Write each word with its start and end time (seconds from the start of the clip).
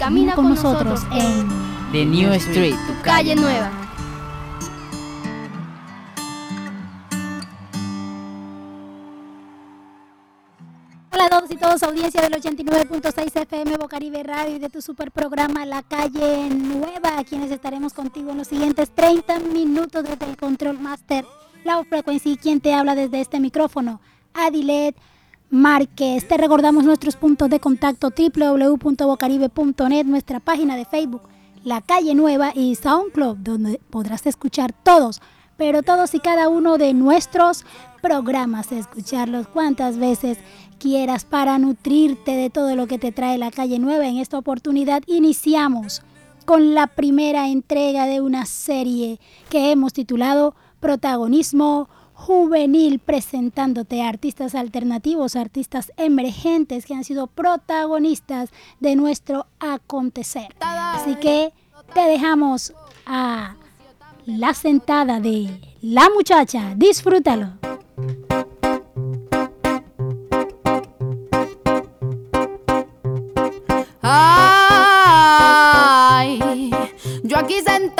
camina 0.00 0.34
con 0.34 0.48
nosotros 0.48 1.02
en 1.12 1.46
The 1.92 2.06
New 2.06 2.32
Street, 2.32 2.74
tu 2.86 3.02
calle 3.02 3.36
nueva. 3.36 3.70
Hola 11.12 11.26
a 11.26 11.28
todos 11.28 11.50
y 11.50 11.56
todos, 11.56 11.82
audiencia 11.82 12.22
del 12.22 12.32
89.6 12.32 13.42
FM 13.42 13.76
Bocaribe 13.76 14.22
Radio 14.22 14.56
y 14.56 14.58
de 14.58 14.70
tu 14.70 14.80
super 14.80 15.10
programa 15.10 15.66
La 15.66 15.82
Calle 15.82 16.48
Nueva, 16.48 17.18
a 17.18 17.24
quienes 17.24 17.50
estaremos 17.50 17.92
contigo 17.92 18.30
en 18.30 18.38
los 18.38 18.48
siguientes 18.48 18.90
30 18.94 19.40
minutos 19.40 20.04
desde 20.04 20.24
el 20.24 20.38
Control 20.38 20.80
Master, 20.80 21.26
la 21.62 21.84
frecuencia 21.84 22.32
y 22.32 22.38
quien 22.38 22.62
te 22.62 22.72
habla 22.72 22.94
desde 22.94 23.20
este 23.20 23.38
micrófono, 23.38 24.00
Adilet 24.32 24.96
Márquez. 25.50 26.28
Te 26.28 26.36
recordamos 26.36 26.84
nuestros 26.84 27.16
puntos 27.16 27.50
de 27.50 27.58
contacto 27.58 28.10
www.bocaribe.net, 28.10 30.04
nuestra 30.04 30.38
página 30.38 30.76
de 30.76 30.84
Facebook, 30.84 31.22
La 31.64 31.80
Calle 31.80 32.14
Nueva 32.14 32.52
y 32.54 32.76
SoundCloud, 32.76 33.38
donde 33.38 33.80
podrás 33.90 34.26
escuchar 34.26 34.72
todos, 34.72 35.20
pero 35.56 35.82
todos 35.82 36.14
y 36.14 36.20
cada 36.20 36.48
uno 36.48 36.78
de 36.78 36.94
nuestros 36.94 37.64
programas, 38.00 38.70
escucharlos 38.70 39.48
cuantas 39.48 39.98
veces 39.98 40.38
quieras 40.78 41.24
para 41.24 41.58
nutrirte 41.58 42.30
de 42.30 42.48
todo 42.48 42.76
lo 42.76 42.86
que 42.86 42.98
te 42.98 43.10
trae 43.10 43.36
La 43.36 43.50
Calle 43.50 43.80
Nueva. 43.80 44.06
En 44.06 44.18
esta 44.18 44.38
oportunidad 44.38 45.02
iniciamos 45.06 46.02
con 46.46 46.74
la 46.74 46.86
primera 46.86 47.48
entrega 47.48 48.06
de 48.06 48.20
una 48.20 48.46
serie 48.46 49.18
que 49.50 49.72
hemos 49.72 49.92
titulado 49.92 50.54
Protagonismo 50.78 51.88
juvenil 52.20 52.98
presentándote 52.98 54.02
artistas 54.02 54.54
alternativos, 54.54 55.36
artistas 55.36 55.90
emergentes 55.96 56.84
que 56.84 56.94
han 56.94 57.02
sido 57.02 57.28
protagonistas 57.28 58.50
de 58.78 58.94
nuestro 58.94 59.46
acontecer. 59.58 60.54
Así 60.60 61.14
que 61.14 61.54
te 61.94 62.02
dejamos 62.02 62.74
a 63.06 63.56
la 64.26 64.52
sentada 64.52 65.18
de 65.18 65.48
la 65.80 66.10
muchacha. 66.14 66.74
Disfrútalo. 66.76 67.54
Ay, 74.02 75.58
yo 77.24 77.38
aquí 77.38 77.54
sentada 77.64 77.99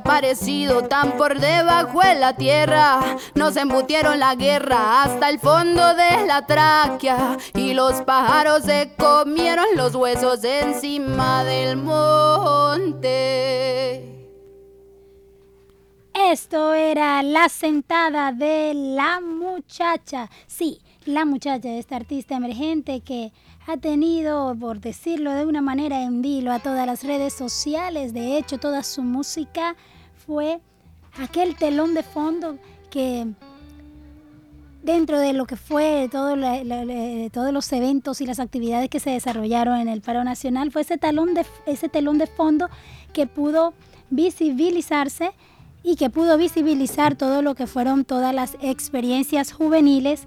desaparecido, 0.00 0.82
tan 0.82 1.16
por 1.16 1.38
debajo 1.38 2.00
de 2.00 2.14
la 2.14 2.34
tierra. 2.34 3.00
Nos 3.34 3.56
embutieron 3.56 4.18
la 4.18 4.34
guerra 4.34 5.02
hasta 5.02 5.28
el 5.28 5.38
fondo 5.38 5.94
de 5.94 6.26
la 6.26 6.46
tráquea 6.46 7.36
y 7.54 7.74
los 7.74 8.00
pájaros 8.02 8.64
se 8.64 8.94
comieron 8.96 9.66
los 9.76 9.94
huesos 9.94 10.42
encima 10.44 11.44
del 11.44 11.76
monte. 11.76 13.10
Esto 16.12 16.74
era 16.74 17.22
la 17.22 17.48
sentada 17.48 18.32
de 18.32 18.72
la 18.74 19.20
muchacha. 19.20 20.28
Sí, 20.46 20.80
la 21.04 21.24
muchacha, 21.24 21.70
esta 21.70 21.96
artista 21.96 22.36
emergente 22.36 23.00
que 23.00 23.32
ha 23.66 23.76
tenido, 23.76 24.54
por 24.58 24.80
decirlo 24.80 25.32
de 25.32 25.46
una 25.46 25.62
manera, 25.62 26.02
en 26.02 26.22
vilo 26.22 26.52
a 26.52 26.58
todas 26.58 26.86
las 26.86 27.04
redes 27.04 27.32
sociales. 27.32 28.12
De 28.12 28.36
hecho, 28.36 28.58
toda 28.58 28.82
su 28.82 29.02
música 29.02 29.76
fue 30.26 30.60
aquel 31.18 31.56
telón 31.56 31.94
de 31.94 32.02
fondo 32.02 32.58
que 32.90 33.26
dentro 34.82 35.18
de 35.18 35.32
lo 35.32 35.46
que 35.46 35.56
fue 35.56 36.08
todos 36.10 36.38
los 36.38 37.72
eventos 37.72 38.20
y 38.20 38.26
las 38.26 38.40
actividades 38.40 38.88
que 38.88 39.00
se 39.00 39.10
desarrollaron 39.10 39.78
en 39.78 39.88
el 39.88 40.00
paro 40.00 40.24
nacional, 40.24 40.70
fue 40.70 40.82
ese, 40.82 40.98
ese 41.66 41.88
telón 41.88 42.18
de 42.18 42.26
fondo 42.26 42.68
que 43.12 43.26
pudo 43.26 43.74
visibilizarse 44.10 45.32
y 45.82 45.96
que 45.96 46.10
pudo 46.10 46.36
visibilizar 46.36 47.14
todo 47.14 47.42
lo 47.42 47.54
que 47.54 47.66
fueron 47.66 48.04
todas 48.04 48.34
las 48.34 48.56
experiencias 48.60 49.52
juveniles 49.52 50.26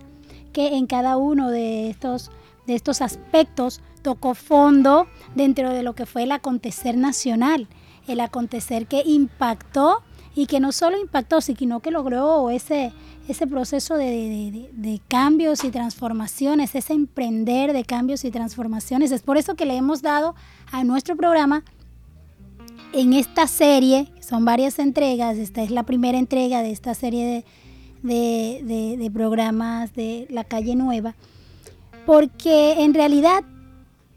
que 0.54 0.78
en 0.78 0.88
cada 0.88 1.18
uno 1.18 1.50
de 1.52 1.90
estos, 1.90 2.32
de 2.68 2.76
estos 2.76 3.02
aspectos 3.02 3.82
tocó 4.02 4.36
fondo 4.36 5.08
dentro 5.36 5.72
de 5.72 5.84
lo 5.84 5.94
que 5.96 6.06
fue 6.06 6.24
el 6.24 6.32
acontecer 6.32 6.96
nacional, 6.96 7.68
el 8.08 8.20
acontecer 8.20 8.86
que 8.88 9.02
impactó 9.06 10.02
y 10.36 10.46
que 10.46 10.60
no 10.60 10.72
solo 10.72 10.98
impactó, 11.00 11.42
sino 11.42 11.80
que 11.80 11.92
logró 11.92 12.50
ese, 12.50 12.92
ese 13.28 13.46
proceso 13.48 13.96
de, 13.96 14.70
de- 14.74 15.02
cambios 15.08 15.64
y 15.64 15.70
transformaciones, 15.70 16.74
ese 16.76 16.94
emprender 16.94 17.72
de 17.72 17.84
cambios 17.84 18.26
y 18.26 18.32
transformaciones. 18.32 19.12
Es 19.12 19.22
por 19.22 19.38
eso 19.38 19.56
que 19.56 19.66
le 19.66 19.76
hemos 19.76 20.02
dado 20.02 20.36
a 20.72 20.84
nuestro 20.84 21.16
programa 21.16 21.64
en 22.94 23.14
esta 23.14 23.48
serie, 23.48 24.12
son 24.22 24.44
varias 24.46 24.80
entregas, 24.80 25.38
esta 25.38 25.62
es 25.64 25.72
la 25.72 25.84
primera 25.84 26.18
entrega 26.18 26.62
de 26.62 26.72
esta 26.72 26.94
serie 26.94 27.26
de, 27.26 27.46
de- 28.04 29.12
programas 29.14 29.94
de 29.94 30.28
La 30.30 30.44
Calle 30.44 30.76
Nueva, 30.76 31.16
porque 32.06 32.84
en 32.84 32.94
realidad 32.94 33.44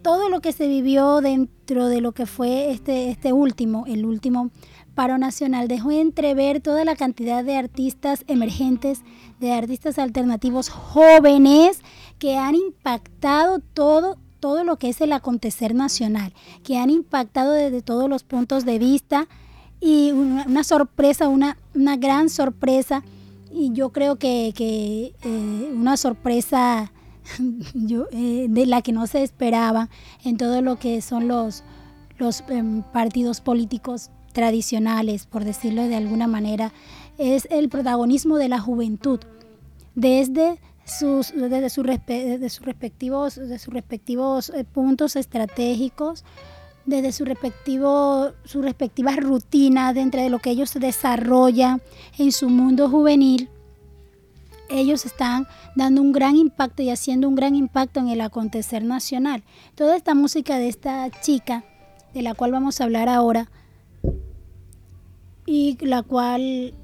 todo 0.03 0.29
lo 0.29 0.41
que 0.41 0.53
se 0.53 0.69
vivió 0.69 1.21
dentro 1.21 1.89
de 1.89 2.01
lo 2.01 2.13
que 2.13 2.27
fue 2.27 2.71
este, 2.71 3.11
este 3.11 3.33
último, 3.33 3.85
el 3.87 4.05
último 4.05 4.51
paro 4.95 5.19
nacional, 5.19 5.69
dejó 5.69 5.91
entrever 5.91 6.61
toda 6.61 6.85
la 6.85 6.97
cantidad 6.97 7.45
de 7.45 7.57
artistas 7.57 8.25
emergentes, 8.29 9.03
de 9.41 9.53
artistas 9.53 9.99
alternativos 9.99 10.69
jóvenes 10.69 11.81
que 12.19 12.37
han 12.37 12.55
impactado 12.55 13.59
todo 13.75 14.17
todo 14.41 14.65
lo 14.65 14.77
que 14.77 14.91
es 14.91 15.01
el 15.01 15.13
acontecer 15.13 15.75
nacional, 15.75 16.33
que 16.63 16.79
han 16.79 16.91
impactado 16.91 17.53
desde 17.53 17.83
todos 17.83 18.09
los 18.09 18.23
puntos 18.23 18.65
de 18.65 18.79
vista 18.79 19.27
y 19.81 20.13
una, 20.13 20.63
sorpresa, 20.63 21.29
una, 21.29 21.57
una, 21.75 21.97
gran 21.97 22.29
sorpresa, 22.29 23.03
y 23.57 23.73
yo 23.73 23.89
creo 23.89 24.17
que, 24.17 24.53
eh, 24.59 25.71
una 25.75 25.97
sorpresa 25.97 26.93
eh, 28.13 28.47
de 28.51 28.67
la 28.67 28.83
que 28.83 28.93
no 28.93 29.07
se 29.07 29.23
esperaba 29.23 29.89
en 30.25 30.37
todo 30.37 30.61
lo 30.61 30.79
que 30.79 31.01
son 31.01 31.27
los, 31.27 31.65
los 32.19 32.45
em, 32.49 32.83
partidos 32.83 33.41
políticos 33.41 34.11
tradicionales, 34.35 35.25
por 35.25 35.45
decirlo 35.45 35.85
de 35.85 35.97
alguna 35.97 36.27
manera, 36.27 36.75
es 37.17 37.49
el 37.51 37.71
protagonismo 37.71 38.37
de 38.37 38.51
la 38.51 38.61
juventud. 38.61 39.21
Desde 39.95 40.61
sus, 40.85 41.33
desde, 41.35 41.71
sus 41.71 41.87
respectivos, 41.87 43.37
de 43.37 43.59
sus 43.59 43.73
respectivos 43.73 44.51
eh, 44.51 44.65
puntos 44.65 45.17
estratégicos, 45.17 46.27
desde 46.87 47.13
su 47.13 47.25
respectivo, 47.25 48.31
sus 48.45 48.65
respectivas 48.65 49.17
rutinas, 49.17 49.95
dentro 49.95 50.23
de 50.23 50.31
lo 50.31 50.39
que 50.39 50.51
ellos 50.51 50.73
desarrollan 50.75 51.83
en 52.19 52.33
su 52.33 52.49
mundo 52.49 52.89
juvenil, 52.89 53.51
ellos 54.69 55.05
están 55.05 55.47
dando 55.75 56.03
un 56.03 56.13
gran 56.13 56.37
impacto 56.37 56.83
y 56.83 56.91
haciendo 56.91 57.29
un 57.29 57.35
gran 57.35 57.55
impacto 57.55 58.01
en 58.01 58.09
el 58.09 58.21
acontecer 58.21 58.83
nacional. 58.83 59.45
Toda 59.75 59.97
esta 59.97 60.15
música 60.15 60.59
de 60.59 60.69
esta 60.69 61.11
chica, 61.21 61.65
de 62.15 62.23
la 62.23 62.35
cual 62.35 62.53
vamos 62.53 62.81
a 62.81 62.85
hablar 62.85 63.09
ahora, 63.09 63.49
y 65.45 65.79
la 65.85 66.03
cual 66.03 66.75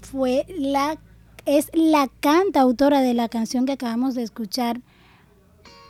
fue 0.00 0.46
la 0.48 0.98
es 1.46 1.70
la 1.74 2.08
cantautora 2.20 3.02
de 3.02 3.14
la 3.14 3.28
canción 3.28 3.66
que 3.66 3.72
acabamos 3.72 4.14
de 4.14 4.22
escuchar. 4.22 4.80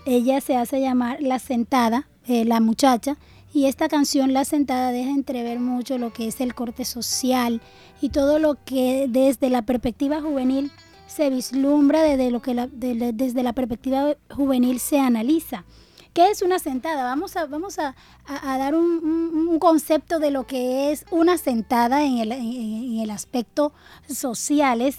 Ella 0.04 0.40
se 0.40 0.56
hace 0.56 0.80
llamar 0.80 1.22
La 1.22 1.38
Sentada, 1.38 2.08
eh, 2.26 2.44
la 2.44 2.60
muchacha, 2.60 3.16
y 3.54 3.66
esta 3.66 3.88
canción 3.88 4.34
La 4.34 4.44
Sentada 4.44 4.90
deja 4.92 5.10
entrever 5.10 5.60
mucho 5.60 5.96
lo 5.96 6.12
que 6.12 6.28
es 6.28 6.40
el 6.40 6.54
corte 6.54 6.84
social 6.84 7.62
y 8.00 8.10
todo 8.10 8.38
lo 8.38 8.56
que 8.64 9.06
desde 9.08 9.48
la 9.48 9.62
perspectiva 9.62 10.20
juvenil 10.20 10.70
se 11.06 11.30
vislumbra 11.30 12.02
desde, 12.02 12.30
lo 12.30 12.42
que 12.42 12.68
desde 12.74 13.42
la 13.42 13.52
perspectiva 13.52 14.16
juvenil 14.30 14.80
se 14.80 14.98
analiza. 14.98 15.64
¿Qué 16.12 16.30
es 16.30 16.42
una 16.42 16.58
sentada? 16.58 17.04
Vamos 17.04 17.36
a, 17.36 17.46
vamos 17.46 17.78
a, 17.78 17.94
dar 18.42 18.74
un, 18.74 19.58
concepto 19.58 20.18
de 20.18 20.30
lo 20.30 20.46
que 20.46 20.92
es 20.92 21.06
una 21.10 21.38
sentada 21.38 22.04
en 22.04 22.18
el, 22.18 22.32
en 22.32 22.98
el 22.98 23.10
aspecto 23.10 23.72
social. 24.08 24.80
Es 24.80 24.98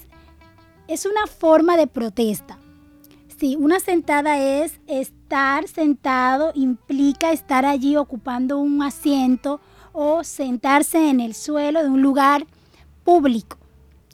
es 0.88 1.06
una 1.06 1.26
forma 1.26 1.76
de 1.76 1.86
protesta. 1.86 2.58
Sí, 3.38 3.56
una 3.56 3.80
sentada 3.80 4.38
es 4.38 4.80
estar 5.26 5.66
sentado, 5.66 6.52
implica 6.54 7.32
estar 7.32 7.64
allí 7.64 7.96
ocupando 7.96 8.58
un 8.58 8.80
asiento 8.80 9.60
o 9.92 10.22
sentarse 10.22 11.10
en 11.10 11.18
el 11.18 11.34
suelo 11.34 11.82
de 11.82 11.88
un 11.88 12.00
lugar 12.00 12.46
público. 13.02 13.56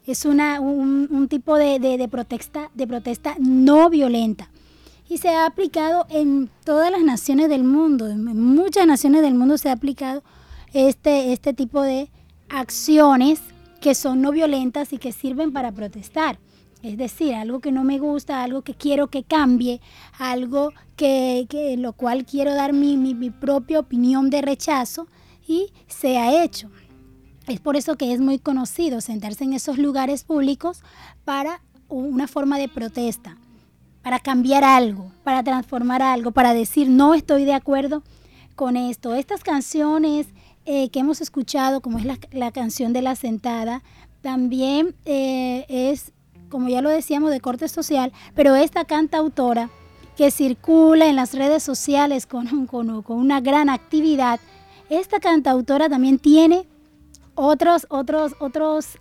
Es 0.07 0.25
una, 0.25 0.59
un, 0.59 1.29
tipo 1.29 1.57
de, 1.57 2.09
protesta, 2.11 2.71
de 2.73 2.87
protesta 2.87 3.37
no 3.39 3.91
violenta. 3.91 4.49
Y 5.07 5.19
se 5.19 5.29
ha 5.29 5.45
aplicado 5.45 6.07
en 6.09 6.49
todas 6.65 6.91
las 6.91 7.03
naciones 7.03 7.51
del 7.51 7.65
mundo, 7.65 8.09
en 8.09 8.25
muchas 8.25 8.87
naciones 8.87 9.21
del 9.21 9.35
mundo 9.35 9.59
se 9.59 9.69
ha 9.69 9.73
aplicado 9.73 10.23
este, 10.73 11.35
este 11.35 11.53
tipo 11.53 11.83
de 11.83 12.09
acciones 12.49 13.43
que 13.83 13.95
son 13.95 14.23
no 14.23 14.33
violentas 14.33 14.95
y 14.95 14.99
que 14.99 15.13
sirven 15.13 15.53
para 15.53 15.73
protestar. 15.73 16.39
Es 16.83 16.99
decir, 16.99 17.35
algo 17.35 17.61
que 17.61 17.71
no 17.71 17.85
me 17.85 17.99
gusta, 17.99 18.43
algo 18.43 18.63
que 18.63 18.75
quiero 18.75 19.07
que 19.07 19.23
cambie, 19.23 19.81
algo 20.19 20.73
que, 20.97 21.47
lo 21.79 21.93
cual 21.93 22.25
quiero 22.25 22.55
dar 22.55 22.73
mi, 22.73 22.97
mi, 22.97 23.31
propia 23.31 23.79
opinión 23.79 24.31
de 24.31 24.43
rechazo 24.43 25.07
y 25.47 25.73
se 25.87 26.19
ha 26.19 26.43
hecho. 26.43 26.71
Es 27.47 27.61
por 27.61 27.77
eso 27.77 27.97
que 27.97 28.13
es 28.13 28.21
muy 28.21 28.39
conocido 28.39 29.01
sentarse 29.01 29.45
en 29.45 29.53
esos 29.53 29.79
lugares 29.79 30.25
públicos 30.25 30.83
para 31.25 31.63
una 31.89 32.27
forma 32.27 32.59
de 32.59 32.69
protesta, 32.69 33.37
para 34.03 34.19
cambiar 34.19 34.65
algo, 34.65 35.13
para 35.23 35.43
transformar 35.45 36.03
algo, 36.03 36.33
para 36.33 36.53
decir 36.55 36.89
no 36.89 37.15
estoy 37.15 37.45
de 37.45 37.55
acuerdo 37.55 38.03
con 38.57 38.77
esto. 38.77 39.15
Estas 39.15 39.45
canciones 39.45 40.27
eh, 40.65 40.89
que 40.91 41.01
hemos 41.01 41.21
escuchado, 41.21 41.81
como 41.81 41.99
es 41.99 42.05
la, 42.05 42.53
canción 42.53 42.93
de 42.93 43.03
la 43.03 43.15
sentada, 43.15 43.83
también 44.21 44.95
eh, 45.05 45.65
es 45.69 46.13
como 46.53 46.69
ya 46.69 46.83
lo 46.83 46.91
decíamos, 46.91 47.31
de 47.31 47.41
corte 47.41 47.67
social, 47.67 48.13
pero 48.35 48.55
esta 48.55 48.85
cantautora 48.85 49.71
que 50.19 50.31
circula 50.31 51.07
en 51.07 51.17
las 51.17 51.33
redes 51.33 51.63
sociales 51.63 52.27
con, 52.27 52.67
con, 52.67 53.03
con 53.03 53.17
una 53.19 53.41
gran 53.41 53.71
actividad, 53.71 54.39
esta 54.91 55.19
cantautora 55.19 55.89
también 55.89 56.19
tiene 56.19 56.69
otros, 57.35 57.87
otros, 57.89 58.35
otros, 58.39 58.99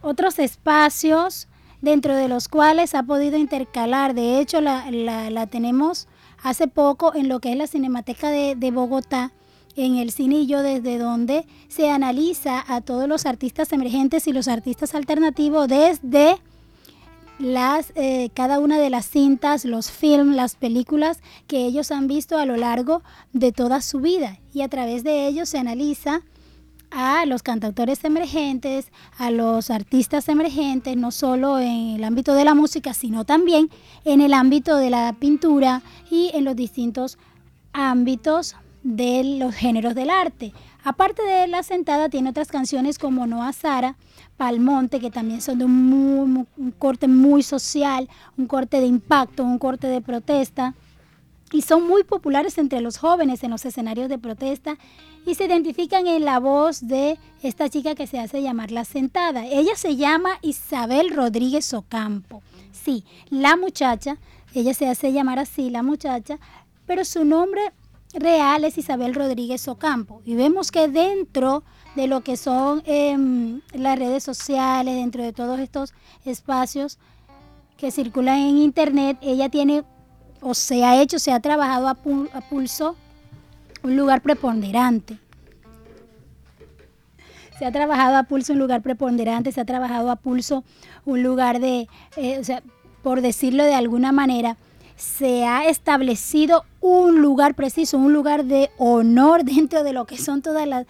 otros 0.00 0.38
espacios 0.38 1.48
dentro 1.82 2.16
de 2.16 2.28
los 2.28 2.48
cuales 2.48 2.94
ha 2.94 3.02
podido 3.02 3.36
intercalar. 3.36 4.14
De 4.14 4.40
hecho, 4.40 4.62
la, 4.62 4.90
la, 4.90 5.46
tenemos 5.46 6.08
hace 6.42 6.66
poco 6.66 7.14
en 7.14 7.28
lo 7.28 7.40
que 7.40 7.52
es 7.52 7.58
la 7.58 7.66
Cinemateca 7.66 8.30
de, 8.30 8.54
de 8.56 8.70
Bogotá, 8.70 9.32
en 9.76 9.96
el 9.96 10.10
cinillo 10.10 10.62
desde 10.62 10.98
donde 10.98 11.46
se 11.68 11.90
analiza 11.90 12.64
a 12.66 12.80
todos 12.80 13.08
los 13.08 13.26
artistas 13.26 13.72
emergentes 13.72 14.26
y 14.26 14.32
los 14.32 14.48
artistas 14.48 14.94
alternativos 14.94 15.68
desde 15.68 16.38
las 17.38 17.92
eh, 17.96 18.30
cada 18.34 18.60
una 18.60 18.78
de 18.78 18.90
las 18.90 19.06
cintas, 19.06 19.64
los 19.64 19.90
films, 19.90 20.36
las 20.36 20.54
películas 20.54 21.20
que 21.46 21.64
ellos 21.66 21.90
han 21.90 22.06
visto 22.06 22.38
a 22.38 22.46
lo 22.46 22.56
largo 22.56 23.02
de 23.32 23.52
toda 23.52 23.80
su 23.80 24.00
vida. 24.00 24.38
Y 24.52 24.62
a 24.62 24.68
través 24.68 25.02
de 25.02 25.26
ellos 25.26 25.48
se 25.48 25.58
analiza 25.58 26.22
a 26.90 27.26
los 27.26 27.42
cantautores 27.42 28.04
emergentes, 28.04 28.92
a 29.18 29.32
los 29.32 29.70
artistas 29.70 30.28
emergentes, 30.28 30.96
no 30.96 31.10
solo 31.10 31.58
en 31.58 31.96
el 31.96 32.04
ámbito 32.04 32.34
de 32.34 32.44
la 32.44 32.54
música, 32.54 32.94
sino 32.94 33.24
también 33.24 33.68
en 34.04 34.20
el 34.20 34.32
ámbito 34.32 34.76
de 34.76 34.90
la 34.90 35.12
pintura 35.18 35.82
y 36.08 36.30
en 36.34 36.44
los 36.44 36.54
distintos 36.54 37.18
ámbitos 37.72 38.54
de 38.84 39.24
los 39.38 39.54
géneros 39.54 39.94
del 39.94 40.10
arte. 40.10 40.52
Aparte 40.84 41.22
de 41.22 41.48
La 41.48 41.62
Sentada, 41.62 42.10
tiene 42.10 42.30
otras 42.30 42.48
canciones 42.48 42.98
como 42.98 43.26
Noa 43.26 43.52
Sara, 43.52 43.96
Palmonte, 44.36 45.00
que 45.00 45.10
también 45.10 45.40
son 45.40 45.58
de 45.58 45.64
un, 45.64 46.46
corte 46.78 47.08
muy 47.08 47.42
social, 47.42 48.08
un 48.36 48.46
corte 48.46 48.80
de 48.80 48.86
impacto, 48.86 49.42
un 49.42 49.58
corte 49.58 49.88
de 49.88 50.02
protesta. 50.02 50.74
Y 51.52 51.62
son 51.62 51.86
muy 51.86 52.04
populares 52.04 52.58
entre 52.58 52.80
los 52.80 52.98
jóvenes 52.98 53.42
en 53.42 53.50
los 53.50 53.64
escenarios 53.64 54.08
de 54.08 54.18
protesta 54.18 54.76
y 55.24 55.34
se 55.34 55.44
identifican 55.44 56.06
en 56.06 56.24
la 56.24 56.38
voz 56.38 56.86
de 56.86 57.18
esta 57.42 57.68
chica 57.68 57.94
que 57.94 58.06
se 58.06 58.18
hace 58.18 58.42
llamar 58.42 58.70
La 58.70 58.84
Sentada. 58.84 59.46
Ella 59.46 59.76
se 59.76 59.96
llama 59.96 60.38
Isabel 60.42 61.10
Rodríguez 61.14 61.72
Ocampo. 61.72 62.42
Sí, 62.72 63.04
la 63.30 63.56
muchacha, 63.56 64.18
ella 64.52 64.74
se 64.74 64.88
hace 64.88 65.12
llamar 65.12 65.38
así, 65.38 65.70
la 65.70 65.82
muchacha, 65.82 66.38
pero 66.86 67.04
su 67.04 67.24
nombre 67.24 67.72
real 68.14 68.64
es 68.64 68.78
Isabel 68.78 69.14
Rodríguez 69.14 69.66
Ocampo. 69.68 70.22
Y 70.24 70.34
vemos 70.34 70.70
que 70.70 70.88
dentro 70.88 71.62
de 71.94 72.06
lo 72.06 72.22
que 72.22 72.36
son 72.36 72.82
em, 72.86 73.60
las 73.72 73.98
redes 73.98 74.22
sociales, 74.22 74.94
dentro 74.94 75.22
de 75.22 75.32
todos 75.32 75.58
estos 75.60 75.94
espacios 76.24 76.98
que 77.76 77.90
circulan 77.90 78.38
en 78.38 78.58
Internet, 78.58 79.18
ella 79.20 79.48
tiene, 79.48 79.84
o 80.40 80.54
se 80.54 80.84
ha 80.84 81.00
hecho, 81.00 81.18
se 81.18 81.32
ha 81.32 81.40
trabajado 81.40 81.88
a, 81.88 81.94
pulso 81.94 82.96
un 83.82 83.96
lugar 83.96 84.22
preponderante. 84.22 85.18
Se 87.58 87.64
ha 87.64 87.72
trabajado 87.72 88.16
a 88.16 88.24
pulso 88.24 88.52
un 88.52 88.58
lugar 88.58 88.82
preponderante, 88.82 89.52
se 89.52 89.60
ha 89.60 89.64
trabajado 89.64 90.10
a 90.10 90.16
pulso 90.16 90.64
un 91.04 91.22
lugar 91.22 91.60
de, 91.60 91.88
eh, 92.16 92.38
o 92.38 92.44
sea, 92.44 92.62
por 93.02 93.20
decirlo 93.20 93.64
de 93.64 93.74
alguna 93.74 94.10
manera, 94.10 94.56
se 94.96 95.44
ha 95.44 95.68
establecido 95.68 96.64
un 96.80 97.20
lugar 97.20 97.54
preciso, 97.54 97.98
un 97.98 98.12
lugar 98.12 98.44
de 98.44 98.70
honor 98.78 99.44
dentro 99.44 99.84
de 99.84 99.92
lo 99.92 100.06
que 100.06 100.18
son 100.18 100.42
toda 100.42 100.66
la, 100.66 100.86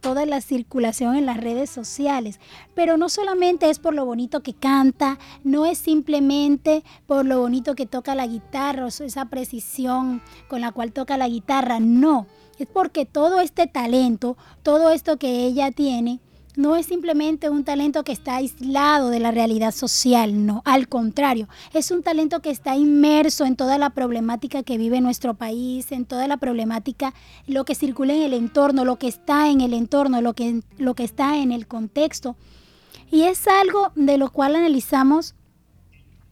toda 0.00 0.26
la 0.26 0.40
circulación 0.40 1.16
en 1.16 1.26
las 1.26 1.38
redes 1.38 1.70
sociales. 1.70 2.40
Pero 2.74 2.96
no 2.96 3.08
solamente 3.08 3.70
es 3.70 3.78
por 3.78 3.94
lo 3.94 4.04
bonito 4.04 4.42
que 4.42 4.54
canta, 4.54 5.18
no 5.44 5.66
es 5.66 5.78
simplemente 5.78 6.84
por 7.06 7.26
lo 7.26 7.40
bonito 7.40 7.74
que 7.74 7.86
toca 7.86 8.14
la 8.14 8.26
guitarra, 8.26 8.84
o 8.84 8.88
esa 8.88 9.24
precisión 9.26 10.22
con 10.48 10.60
la 10.60 10.72
cual 10.72 10.92
toca 10.92 11.16
la 11.16 11.28
guitarra, 11.28 11.80
no. 11.80 12.26
Es 12.58 12.66
porque 12.66 13.06
todo 13.06 13.40
este 13.40 13.66
talento, 13.66 14.36
todo 14.62 14.90
esto 14.90 15.16
que 15.16 15.46
ella 15.46 15.70
tiene, 15.70 16.20
no 16.56 16.76
es 16.76 16.86
simplemente 16.86 17.48
un 17.48 17.64
talento 17.64 18.04
que 18.04 18.12
está 18.12 18.36
aislado 18.36 19.10
de 19.10 19.20
la 19.20 19.30
realidad 19.30 19.72
social, 19.72 20.46
no, 20.46 20.62
al 20.64 20.88
contrario, 20.88 21.48
es 21.72 21.90
un 21.90 22.02
talento 22.02 22.40
que 22.40 22.50
está 22.50 22.76
inmerso 22.76 23.44
en 23.44 23.56
toda 23.56 23.78
la 23.78 23.90
problemática 23.90 24.62
que 24.62 24.78
vive 24.78 25.00
nuestro 25.00 25.34
país, 25.34 25.92
en 25.92 26.04
toda 26.04 26.26
la 26.26 26.36
problemática, 26.36 27.14
lo 27.46 27.64
que 27.64 27.74
circula 27.74 28.14
en 28.14 28.22
el 28.22 28.34
entorno, 28.34 28.84
lo 28.84 28.98
que 28.98 29.08
está 29.08 29.48
en 29.48 29.60
el 29.60 29.74
entorno, 29.74 30.20
lo 30.20 30.34
que, 30.34 30.62
lo 30.78 30.94
que 30.94 31.04
está 31.04 31.38
en 31.38 31.52
el 31.52 31.66
contexto. 31.66 32.36
Y 33.10 33.22
es 33.22 33.46
algo 33.46 33.92
de 33.94 34.18
lo 34.18 34.30
cual 34.30 34.56
analizamos 34.56 35.34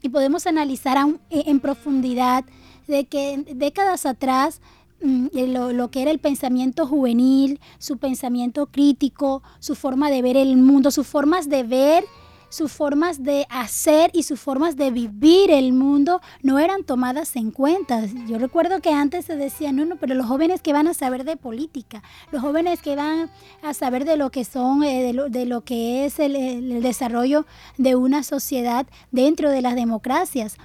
y 0.01 0.11
podemos 0.11 0.47
analizar 0.47 0.97
en 1.31 1.61
profundidad 1.61 2.45
de 2.87 3.05
que 3.05 3.45
décadas 3.55 4.07
atrás 4.07 4.61
lo, 5.01 5.73
lo, 5.73 5.91
que 5.91 6.03
era 6.03 6.11
el 6.11 6.19
pensamiento 6.19 6.87
juvenil, 6.87 7.61
su 7.79 7.99
pensamiento 7.99 8.67
crítico, 8.67 9.43
su 9.59 9.75
forma 9.75 10.11
de 10.11 10.23
ver 10.23 10.37
el 10.37 10.57
mundo, 10.57 10.91
sus 10.91 11.07
formas 11.07 11.49
de 11.49 11.63
ver 11.63 12.05
sus 12.49 12.73
formas 12.73 13.23
de 13.23 13.47
hacer 13.51 14.11
y 14.15 14.23
sus 14.23 14.41
formas 14.41 14.77
de 14.77 14.91
vivir 14.91 15.51
el 15.51 15.73
mundo 15.73 16.21
no 16.43 16.59
eran 16.59 16.85
tomadas 16.85 17.37
en 17.37 17.51
cuenta. 17.51 18.05
Yo 18.27 18.39
recuerdo 18.39 18.81
que 18.81 18.91
antes 18.91 19.27
se 19.27 19.37
decía, 19.37 19.73
no, 19.73 19.85
no, 19.85 19.97
pero 19.97 20.15
los 20.15 20.27
jóvenes 20.27 20.63
que 20.63 20.73
van 20.73 20.89
a 20.89 20.95
saber 20.95 21.25
de 21.25 21.37
política, 21.37 22.03
los 22.33 22.41
jóvenes 22.41 22.81
que 22.81 22.97
van 22.97 23.31
a 23.63 23.75
saber 23.75 24.05
de 24.05 24.17
lo 24.17 24.31
que 24.31 24.45
son, 24.45 24.83
eh, 24.83 25.03
de, 25.03 25.13
lo, 25.13 25.29
de, 25.29 25.45
lo, 25.45 25.63
que 25.63 26.07
es 26.07 26.19
el 26.19 26.83
desarrollo 26.83 27.47
de 27.77 27.97
una 27.97 28.23
sociedad 28.23 28.87
dentro 29.11 29.51
de 29.51 29.63
las 29.63 29.75
democracias. 29.75 30.57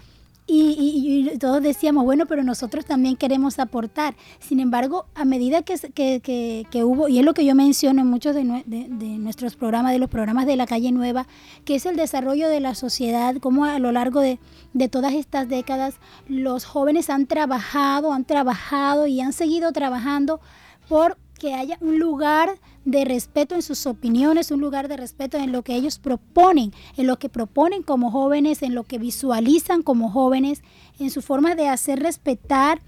Y, 0.45 1.38
todos 1.39 1.63
decíamos, 1.63 2.03
bueno, 2.03 2.25
pero 2.25 2.43
nosotros 2.43 2.85
también 2.85 3.15
queremos 3.15 3.59
aportar. 3.59 4.15
Sin 4.39 4.59
embargo, 4.59 5.05
a 5.15 5.23
medida 5.23 5.62
que, 5.62 5.77
que, 6.21 6.67
que, 6.69 6.83
hubo, 6.83 7.07
y 7.07 7.19
es 7.19 7.25
lo 7.25 7.33
que 7.33 7.45
yo 7.45 7.55
menciono 7.55 8.01
en 8.01 8.07
muchos 8.07 8.35
de, 8.35 8.43
nuestros 8.43 9.55
programas, 9.55 9.93
de 9.93 10.00
los 10.00 10.09
programas 10.09 10.45
de 10.45 10.57
la 10.57 10.67
calle 10.67 10.91
nueva, 10.91 11.27
que 11.63 11.75
es 11.75 11.85
el 11.85 11.95
desarrollo 11.95 12.50
de 12.50 12.59
la 12.59 12.75
sociedad, 12.75 13.35
cómo 13.39 13.65
a 13.65 13.79
lo 13.79 13.91
largo 13.91 14.19
de, 14.19 14.39
de 14.73 14.89
todas 14.89 15.13
estas 15.13 15.47
décadas 15.47 15.95
los 16.27 16.65
jóvenes 16.65 17.09
han 17.09 17.25
trabajado, 17.25 18.12
han 18.12 18.25
trabajado 18.25 19.07
y 19.07 19.21
han 19.21 19.33
seguido 19.33 19.71
trabajando 19.71 20.41
por 20.89 21.17
que 21.43 21.53
haya 21.53 21.77
un 21.81 22.00
lugar 22.00 22.57
de 22.85 23.03
respeto 23.03 23.53
en 23.53 23.62
sus 23.62 23.85
opiniones, 23.85 24.50
un 24.50 24.62
lugar 24.62 24.88
de 24.88 24.95
respeto 24.95 25.38
en 25.38 25.51
lo 25.51 25.62
que 25.62 25.75
ellos 25.75 26.00
proponen, 26.00 26.71
en 26.95 27.05
lo 27.05 27.19
que 27.19 27.27
proponen 27.27 27.83
como 27.83 28.12
jóvenes, 28.12 28.63
en 28.63 28.73
lo 28.73 28.85
que 28.85 28.97
visualizan 28.97 29.81
como 29.83 30.09
jóvenes, 30.09 30.63
en 31.00 31.09
su 31.09 31.21
forma 31.21 31.55
de 31.55 31.67
hacer 31.67 32.00
respetar 32.00 32.79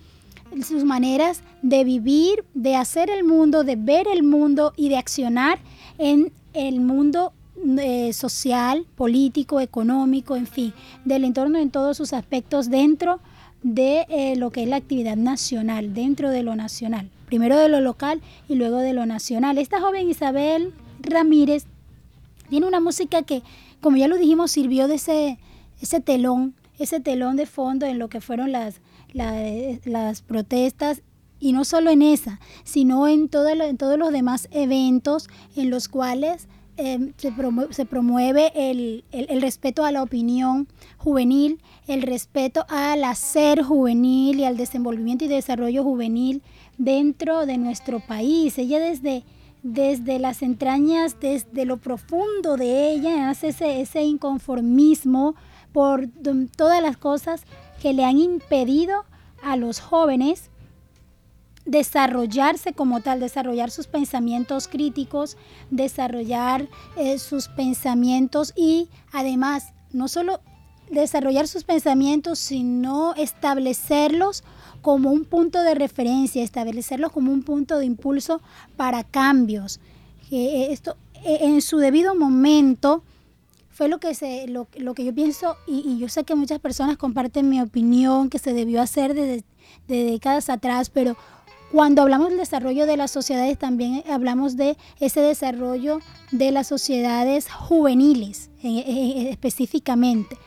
sus 0.65 0.85
maneras 0.85 1.41
de 1.63 1.83
vivir, 1.83 2.45
de 2.53 2.77
hacer 2.77 3.09
el 3.09 3.25
mundo, 3.25 3.65
de 3.65 3.75
ver 3.75 4.07
el 4.07 4.23
mundo 4.23 4.71
y 4.77 4.87
de 4.87 4.95
accionar 4.95 5.59
en 5.97 6.31
el 6.53 6.79
mundo 6.79 7.33
eh, 7.77 8.13
social, 8.13 8.85
político, 8.95 9.59
económico, 9.59 10.37
en 10.37 10.47
fin, 10.47 10.73
del 11.03 11.25
entorno 11.25 11.59
en 11.59 11.71
todos 11.71 11.97
sus 11.97 12.13
aspectos 12.13 12.69
dentro 12.69 13.19
de 13.63 14.05
eh, 14.07 14.37
lo 14.37 14.49
que 14.51 14.63
es 14.63 14.69
la 14.69 14.77
actividad 14.77 15.17
nacional, 15.17 15.93
dentro 15.93 16.29
de 16.29 16.41
lo 16.41 16.55
nacional 16.55 17.09
primero 17.25 17.57
de 17.57 17.69
lo 17.69 17.81
local 17.81 18.21
y 18.47 18.55
luego 18.55 18.77
de 18.77 18.93
lo 18.93 19.05
nacional. 19.05 19.57
Esta 19.57 19.81
joven 19.81 20.09
Isabel 20.09 20.73
Ramírez 20.99 21.65
tiene 22.49 22.67
una 22.67 22.79
música 22.79 23.23
que, 23.23 23.43
como 23.81 23.97
ya 23.97 24.07
lo 24.07 24.17
dijimos, 24.17 24.51
sirvió 24.51 24.87
de 24.87 24.95
ese, 24.95 25.39
ese 25.81 25.99
telón, 25.99 26.55
ese 26.79 26.99
telón 26.99 27.35
de 27.35 27.45
fondo 27.45 27.85
en 27.85 27.99
lo 27.99 28.09
que 28.09 28.21
fueron 28.21 28.51
las, 28.51 28.81
las, 29.13 30.21
protestas 30.21 31.01
y 31.39 31.53
no 31.53 31.65
solo 31.65 31.89
en 31.89 32.01
esa, 32.01 32.39
sino 32.63 33.07
en, 33.07 33.29
en 33.31 33.77
todos 33.77 33.97
los 33.97 34.11
demás 34.11 34.47
eventos 34.51 35.27
en 35.55 35.69
los 35.69 35.87
cuales 35.87 36.47
em, 36.77 37.13
se, 37.17 37.33
se, 37.71 37.85
promueve 37.85 38.51
el, 38.55 39.03
el, 39.11 39.41
respeto 39.41 39.85
a 39.85 39.91
la 39.91 40.03
opinión 40.03 40.67
juvenil, 40.97 41.61
el 41.87 42.01
respeto 42.01 42.65
al 42.69 43.03
hacer 43.03 43.63
juvenil 43.63 44.39
y 44.39 44.45
al 44.45 44.57
desenvolvimiento 44.57 45.25
y 45.25 45.27
desarrollo 45.29 45.83
juvenil 45.83 46.41
dentro 46.77 47.45
de 47.45 47.57
nuestro 47.57 47.99
país. 47.99 48.57
Ella 48.57 48.79
desde, 48.79 49.23
desde 49.63 50.19
las 50.19 50.41
entrañas, 50.41 51.19
desde 51.19 51.65
lo 51.65 51.77
profundo 51.77 52.57
de 52.57 52.91
ella, 52.91 53.29
hace 53.29 53.49
ese, 53.49 53.81
ese 53.81 54.03
inconformismo 54.03 55.35
por 55.71 56.07
todas 56.55 56.81
las 56.81 56.97
cosas 56.97 57.43
que 57.81 57.93
le 57.93 58.05
han 58.05 58.17
impedido 58.17 59.05
a 59.43 59.57
los 59.57 59.79
jóvenes 59.79 60.49
desarrollarse 61.65 62.73
como 62.73 63.01
tal, 63.01 63.19
desarrollar 63.19 63.71
sus 63.71 63.87
pensamientos 63.87 64.67
críticos, 64.67 65.35
desarrollar 65.71 66.67
eh, 66.95 67.17
sus 67.17 67.47
pensamientos 67.47 68.53
y 68.55 68.89
además 69.11 69.73
no 69.91 70.07
solo 70.07 70.41
desarrollar 70.89 71.47
sus 71.47 71.63
pensamientos, 71.63 72.39
sino 72.39 73.13
establecerlos 73.15 74.43
como 74.81 75.11
un 75.11 75.25
punto 75.25 75.63
de 75.63 75.73
referencia, 75.73 76.43
establecerlos 76.43 77.11
como 77.11 77.31
un 77.31 77.43
punto 77.43 77.79
de 77.79 77.85
impulso 77.85 78.41
para 78.77 79.03
cambios. 79.03 79.79
Eh, 80.31 80.67
esto 80.71 80.95
eh, 81.23 81.39
en 81.41 81.61
su 81.61 81.77
debido 81.77 82.15
momento 82.15 83.03
fue 83.69 83.87
lo 83.87 83.99
que, 83.99 84.13
se, 84.13 84.47
lo, 84.47 84.67
que 84.67 85.03
yo 85.03 85.13
pienso 85.13 85.57
y, 85.67 85.97
yo 85.97 86.07
sé 86.07 86.23
que 86.23 86.35
muchas 86.35 86.59
personas 86.59 86.97
comparten 86.97 87.49
mi 87.49 87.59
opinión 87.61 88.29
que 88.29 88.39
se 88.39 88.53
debió 88.53 88.81
hacer 88.81 89.13
desde, 89.13 89.43
décadas 89.87 90.49
atrás, 90.49 90.89
pero 90.89 91.17
cuando 91.71 92.03
hablamos 92.03 92.29
del 92.29 92.37
desarrollo 92.37 92.85
de 92.85 92.95
las 92.95 93.11
sociedades 93.11 93.57
también 93.57 94.03
hablamos 94.09 94.55
de 94.55 94.77
ese 94.99 95.19
desarrollo 95.19 95.99
de 96.31 96.51
las 96.51 96.67
sociedades 96.67 97.51
juveniles 97.51 98.49
específicamente 98.63 100.37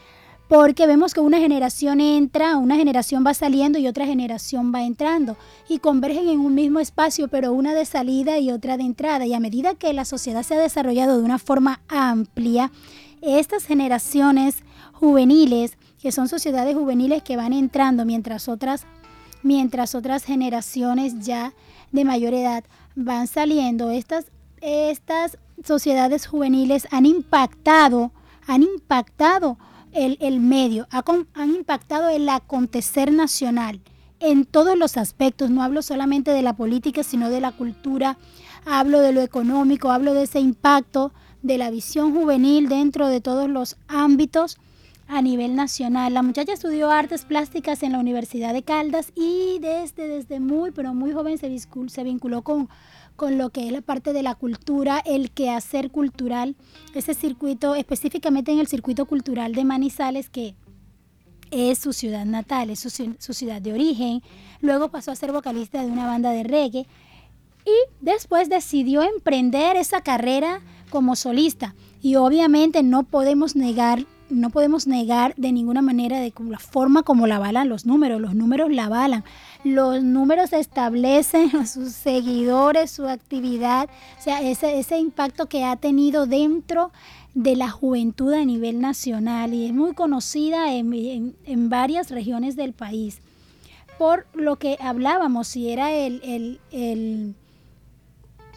porque 0.49 0.87
vemos 0.87 1.13
que 1.13 1.21
una 1.21 1.39
generación 1.39 2.01
entra, 2.01 2.57
una 2.57 2.77
generación 2.77 3.23
va 3.25 3.35
saliendo 3.35 3.79
y 3.79 3.87
otra 3.87 4.07
generación 4.07 4.73
va 4.75 4.83
entrando 4.83 5.37
y 5.69 5.79
convergen 5.79 6.29
en 6.29 6.41
un 6.41 6.55
mismo 6.55 6.81
espacio, 6.81 7.29
pero 7.29 7.53
una 7.53 7.75
de 7.75 7.85
salida 7.85 8.39
y 8.39 8.51
otra 8.51 8.79
de 8.79 8.85
entrada. 8.85 9.27
Y 9.27 9.35
a 9.35 9.41
medida 9.41 9.75
que 9.75 9.93
la 9.93 10.07
sociedad 10.07 10.43
se 10.43 10.55
ha 10.55 10.61
desarrollado 10.61 11.19
de 11.19 11.25
una 11.25 11.39
forma 11.39 11.81
amplia, 11.89 12.73
estas 13.21 13.67
generaciones 13.67 14.63
juveniles, 14.95 15.77
que 16.01 16.13
son 16.13 16.29
sociedades 16.29 16.75
juveniles 16.75 17.23
que 17.23 17.37
van 17.37 17.53
entrando 17.53 18.05
mientras 18.05 18.49
otras 18.49 18.87
mientras 19.43 19.95
otras 19.95 20.25
generaciones 20.25 21.21
ya 21.21 21.53
de 21.93 22.05
mayor 22.05 22.35
edad 22.35 22.65
van 22.97 23.27
saliendo, 23.29 23.91
estas 23.91 24.27
estas 24.61 25.39
sociedades 25.63 26.27
juveniles 26.27 26.89
han 26.91 27.07
impactado, 27.07 28.13
han 28.47 28.63
impactado 28.63 29.59
el, 29.93 30.41
medio, 30.41 30.87
han 30.91 31.51
impactado 31.51 32.09
el 32.09 32.29
acontecer 32.29 33.13
nacional 33.13 33.81
en 34.21 34.45
todos 34.45 34.77
los 34.77 34.97
aspectos. 34.97 35.51
No 35.51 35.63
hablo 35.63 35.83
solamente 35.83 36.31
de 36.31 36.43
la 36.43 36.55
política, 36.55 37.03
sino 37.03 37.31
de 37.31 37.41
la 37.41 37.53
cultura, 37.53 38.19
hablo 38.65 39.01
de 39.01 39.13
lo 39.13 39.21
económico, 39.21 39.91
hablo 39.91 40.15
de 40.15 40.25
ese 40.25 40.41
impacto 40.41 41.13
de 41.43 41.59
la 41.59 41.71
visión 41.71 42.15
juvenil 42.15 42.69
dentro 42.69 43.09
de 43.09 43.21
todos 43.21 43.49
los 43.49 43.77
ámbitos 43.87 44.59
a 45.07 45.23
nivel 45.23 45.57
nacional. 45.57 46.13
La 46.13 46.23
muchacha 46.23 46.53
estudió 46.53 46.91
artes 46.91 47.25
plásticas 47.25 47.83
en 47.83 47.93
la 47.93 47.99
Universidad 47.99 48.53
de 48.53 48.63
Caldas 48.63 49.13
y 49.15 49.59
desde, 49.61 50.07
desde 50.07 50.39
muy, 50.39 50.71
pero 50.71 50.95
muy 50.95 51.13
joven 51.13 51.39
se, 51.39 51.59
se 51.89 52.05
vinculó 52.05 52.43
con 52.43 52.69
con 53.19 53.37
lo 53.37 53.51
que 53.51 53.67
es 53.67 53.73
la 53.73 53.81
parte 53.81 54.13
de 54.13 54.23
la 54.23 54.37
cultura, 54.37 55.03
el 55.05 55.33
quehacer 55.33 55.91
cultural, 55.91 56.55
ese 56.95 57.15
circuito, 57.15 57.75
específicamente 57.75 58.53
en 58.53 58.61
el 58.61 58.69
circuito 58.69 59.07
cultural 59.07 59.57
de 59.57 59.65
Manizales, 59.65 60.31
que 60.31 60.55
es 61.51 61.81
su 61.81 61.93
ciudad 61.93 62.25
natal, 62.25 62.71
es 62.71 62.79
su, 62.79 62.91
su 63.19 63.33
ciudad 63.33 63.61
de 63.61 63.73
origen. 63.73 64.23
Luego 64.61 64.93
pasó 64.93 65.11
a 65.11 65.17
ser 65.17 65.33
vocalista 65.33 65.83
de 65.83 65.91
una 65.91 66.07
banda 66.07 66.31
de 66.31 66.45
reggae 66.45 66.87
y 67.67 67.75
después 68.01 68.49
decidió 68.49 69.03
emprender 69.03 69.77
esa 69.77 70.01
carrera 70.01 70.63
como 70.89 71.17
solista. 71.17 71.75
Y 72.01 72.15
obviamente 72.15 72.85
no 72.85 73.03
podemos 73.03 73.57
negar 73.57 74.07
no 74.31 74.51
podemos 74.51 74.87
negar 74.87 75.35
de 75.37 75.53
ninguna 75.53 75.83
manera 75.83 76.21
de 76.21 76.33
la 76.49 76.59
forma 76.59 77.03
como 77.03 77.27
la 77.27 77.37
avalan 77.37 77.69
los 77.69 77.87
números. 77.87 78.21
Los 78.21 78.35
números 78.35 78.71
la 78.71 78.87
avalan. 78.87 79.25
Los 79.65 80.03
números 80.03 80.53
establecen 80.53 81.57
a 81.57 81.67
sus 81.67 81.93
seguidores, 81.93 82.91
su 82.91 83.07
actividad, 83.09 83.89
o 84.19 84.23
sea, 84.23 84.43
ese, 84.43 84.79
ese 84.79 84.99
impacto 84.99 85.47
que 85.47 85.65
ha 85.65 85.77
tenido 85.77 86.27
dentro 86.27 86.93
de 87.35 87.57
la 87.57 87.71
juventud 87.71 88.33
a 88.33 88.45
nivel 88.45 88.81
nacional 88.81 89.55
y 89.55 89.67
es 89.67 89.73
muy 89.73 89.95
conocida 89.95 90.75
en, 90.75 91.37
en, 91.45 91.69
varias 91.69 92.11
regiones 92.11 92.57
del 92.57 92.73
país. 92.73 93.21
Por 93.99 94.27
lo 94.33 94.57
que 94.57 94.77
hablábamos, 94.81 95.49
si 95.49 95.71
era 95.71 95.93
el, 95.93 96.21
el, 96.25 96.61
el 96.73 97.35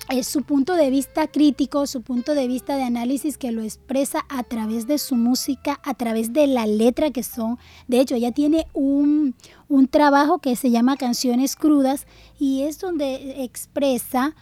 es 0.10 0.28
su 0.28 0.44
punto 0.44 0.76
de 0.76 0.90
vista 0.90 1.28
crítico, 1.28 1.88
su 1.88 2.02
punto 2.02 2.34
de 2.34 2.48
vista 2.48 2.76
de 2.76 2.84
análisis 2.84 3.38
que 3.38 3.52
lo 3.52 3.62
expresa 3.62 4.26
a 4.30 4.44
través 4.44 4.88
de 4.88 4.98
su 4.98 5.16
música, 5.16 5.80
a 5.84 5.94
través 5.94 6.34
de 6.34 6.48
la 6.48 6.66
letra 6.66 7.12
que 7.12 7.24
son. 7.24 7.58
De 7.88 8.00
hecho, 8.00 8.16
ella 8.16 8.32
tiene 8.32 8.68
un, 8.74 9.36
un 9.70 9.88
trabajo 9.88 10.40
que 10.40 10.56
se 10.56 10.72
llama 10.72 10.98
Canciones 10.98 11.56
Crudas 11.56 12.08
y 12.40 12.64
es 12.64 12.80
donde 12.80 13.44
expresa 13.44 14.36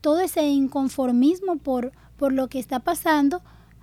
todo 0.00 0.20
ese 0.20 0.48
inconformismo 0.48 1.56
por, 1.56 1.92
por 2.16 2.32
lo 2.32 2.48
que 2.48 2.58
está 2.58 2.80
pasando 2.80 3.42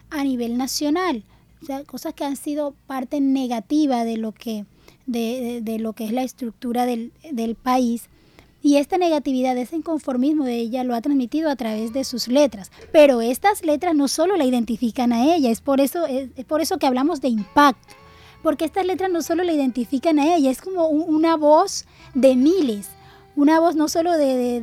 a 0.10 0.24
nivel 0.24 0.58
nacional. 0.58 1.24
O 1.62 1.66
sea, 1.66 1.84
cosas 1.84 2.14
que 2.14 2.26
han 2.26 2.36
sido 2.36 2.74
parte 2.88 3.22
negativa 3.22 4.04
de 4.04 4.18
lo 4.18 4.32
que, 4.32 4.66
de, 5.06 5.62
de, 5.62 5.80
lo 5.80 5.94
que 5.94 6.06
es 6.06 6.12
la 6.12 6.24
estructura 6.24 6.86
del, 6.86 7.12
del 7.32 7.56
país 7.56 8.10
y 8.62 8.78
esta 8.78 8.98
negatividad, 8.98 9.58
ese 9.58 9.78
inconformismo 9.78 10.44
de 10.44 10.56
ella 10.56 10.84
lo 10.84 10.94
ha 10.94 11.02
transmitido 11.02 11.50
a 11.50 11.56
través 11.56 11.94
de 11.94 12.04
sus 12.04 12.28
letras. 12.28 12.72
Pero 12.92 13.22
estas 13.22 13.64
letras 13.64 13.96
no 13.96 14.08
solo 14.08 14.36
la 14.36 14.46
identifican 14.46 15.14
a 15.14 15.34
ella, 15.34 15.50
es 15.50 15.62
por 15.62 15.80
eso, 15.80 16.06
es, 16.06 16.30
por 16.46 16.62
eso 16.62 16.78
que 16.78 16.88
hablamos 16.88 17.22
de 17.22 17.30
impacto. 17.30 17.96
Porque 18.44 18.66
estas 18.66 18.86
letras 18.86 19.12
no 19.12 19.22
solo 19.22 19.44
la 19.44 19.54
identifican 19.54 20.20
a 20.20 20.36
ella, 20.36 20.52
es 20.52 20.62
como 20.62 20.88
una 20.88 21.36
voz 21.36 21.86
de 22.14 22.36
miles, 22.36 22.90
una 23.36 23.60
voz 23.60 23.76
no 23.76 23.88
solo 23.88 24.18
de, 24.18 24.62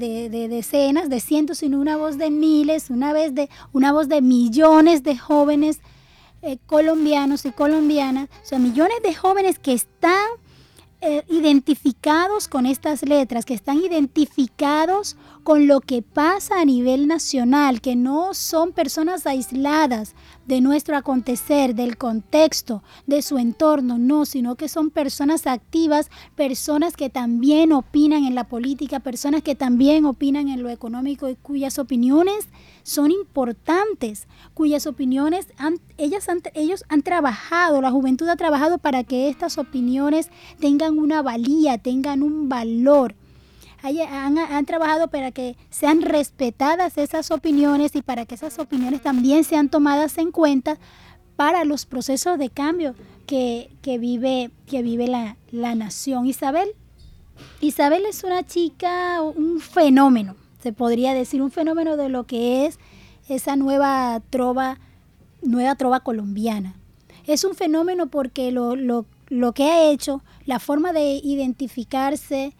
decenas, 0.50 1.08
de 1.08 1.20
cientos, 1.20 1.58
sino 1.58 1.80
una 1.80 1.96
voz 1.96 2.18
de 2.18 2.30
miles, 2.30 2.90
una, 2.90 3.12
vez 3.12 3.34
de, 3.34 3.48
una 3.72 3.92
voz 3.92 4.08
de 4.08 4.20
millones 4.20 5.02
de 5.02 5.16
jóvenes 5.16 5.80
eh, 6.42 6.58
colombianos 6.66 7.46
y 7.46 7.52
colombianas, 7.52 8.28
o 8.42 8.46
sea, 8.46 8.58
millones 8.58 8.98
de 9.02 9.14
jóvenes 9.14 9.58
que 9.58 9.72
están 9.72 10.26
eh, 11.06 11.25
identificados 11.28 12.48
con 12.48 12.66
estas 12.66 13.02
letras, 13.04 13.44
que 13.44 13.54
están 13.54 13.78
identificados 13.78 15.16
con 15.44 15.68
lo 15.68 15.80
que 15.80 16.02
pasa 16.02 16.60
a 16.60 16.64
nivel 16.64 17.06
nacional, 17.06 17.80
que 17.80 17.94
no 17.94 18.34
son 18.34 18.72
personas 18.72 19.25
aisladas 19.25 20.16
de 20.46 20.60
nuestro 20.60 20.96
acontecer, 20.96 21.76
del 21.76 21.96
contexto, 21.96 22.82
de 23.06 23.22
su 23.22 23.38
entorno, 23.38 23.98
no, 23.98 24.25
sino 24.25 24.56
que 24.56 24.68
son 24.68 24.90
personas 24.90 25.46
activas, 25.46 26.10
personas 26.34 26.96
que 26.96 27.08
también 27.08 27.72
opinan 27.72 28.25
en 28.25 28.34
la 28.34 28.48
política, 28.48 28.98
personas 28.98 29.44
que 29.44 29.54
también 29.54 30.06
opinan 30.06 30.48
en 30.48 30.60
lo 30.60 30.70
económico 30.70 31.28
y 31.28 31.36
cuyas 31.36 31.78
opiniones 31.78 32.48
son 32.87 33.11
importantes, 33.11 34.28
cuyas 34.55 34.87
opiniones 34.87 35.49
ellas 35.99 36.28
ellos 36.55 36.85
han 36.88 37.02
trabajado, 37.02 37.81
la 37.81 37.90
juventud 37.90 38.28
ha 38.28 38.37
trabajado 38.37 38.78
para 38.78 39.02
que 39.02 39.28
estas 39.28 39.59
opiniones 39.59 40.31
tengan 40.61 40.97
una 40.97 41.21
valía, 41.21 41.78
tengan 41.78 42.23
un 42.23 42.49
valor. 42.49 43.16
Han, 43.83 44.38
han, 44.38 44.66
trabajado 44.66 45.09
para 45.09 45.33
que 45.33 45.57
sean 45.69 46.00
respetadas 46.00 46.97
esas 46.97 47.33
opiniones 47.33 47.97
y 47.97 48.02
para 48.02 48.25
que 48.25 48.37
esas 48.37 48.57
opiniones 48.61 49.02
también 49.02 49.43
sean 49.43 49.69
tomadas 49.69 50.16
en 50.19 50.31
cuenta 50.31 50.78
para 51.35 51.64
los 51.64 51.87
procesos 51.87 52.38
de 52.38 52.50
cambio 52.50 52.95
que, 53.26 53.69
vive, 53.85 54.52
que 54.66 54.83
vive 54.83 55.09
la, 55.09 55.37
la 55.50 55.75
nación. 55.75 56.26
Isabel, 56.26 56.69
Isabel 57.61 58.07
es 58.07 58.23
una 58.23 58.47
chica, 58.47 59.23
un 59.23 59.59
fenómeno 59.59 60.37
se 60.66 60.73
podría 60.73 61.14
decir, 61.14 61.42
un 61.42 61.52
fenómeno 61.52 61.96
de 61.96 62.08
lo 62.08 62.26
que 62.26 62.66
es 62.66 62.80
esa 63.28 63.54
nueva 63.54 64.20
trova, 64.30 64.80
nueva 65.40 65.76
trova 65.76 66.00
colombiana. 66.00 66.75
Es 67.25 67.44
un 67.44 67.54
fenómeno 67.54 68.08
porque 68.08 68.50
lo, 68.50 69.06
que 69.54 69.62
ha 69.62 69.88
hecho, 69.88 70.25
la 70.44 70.58
forma 70.58 70.92
de 70.92 71.20
identificarse 71.23 72.52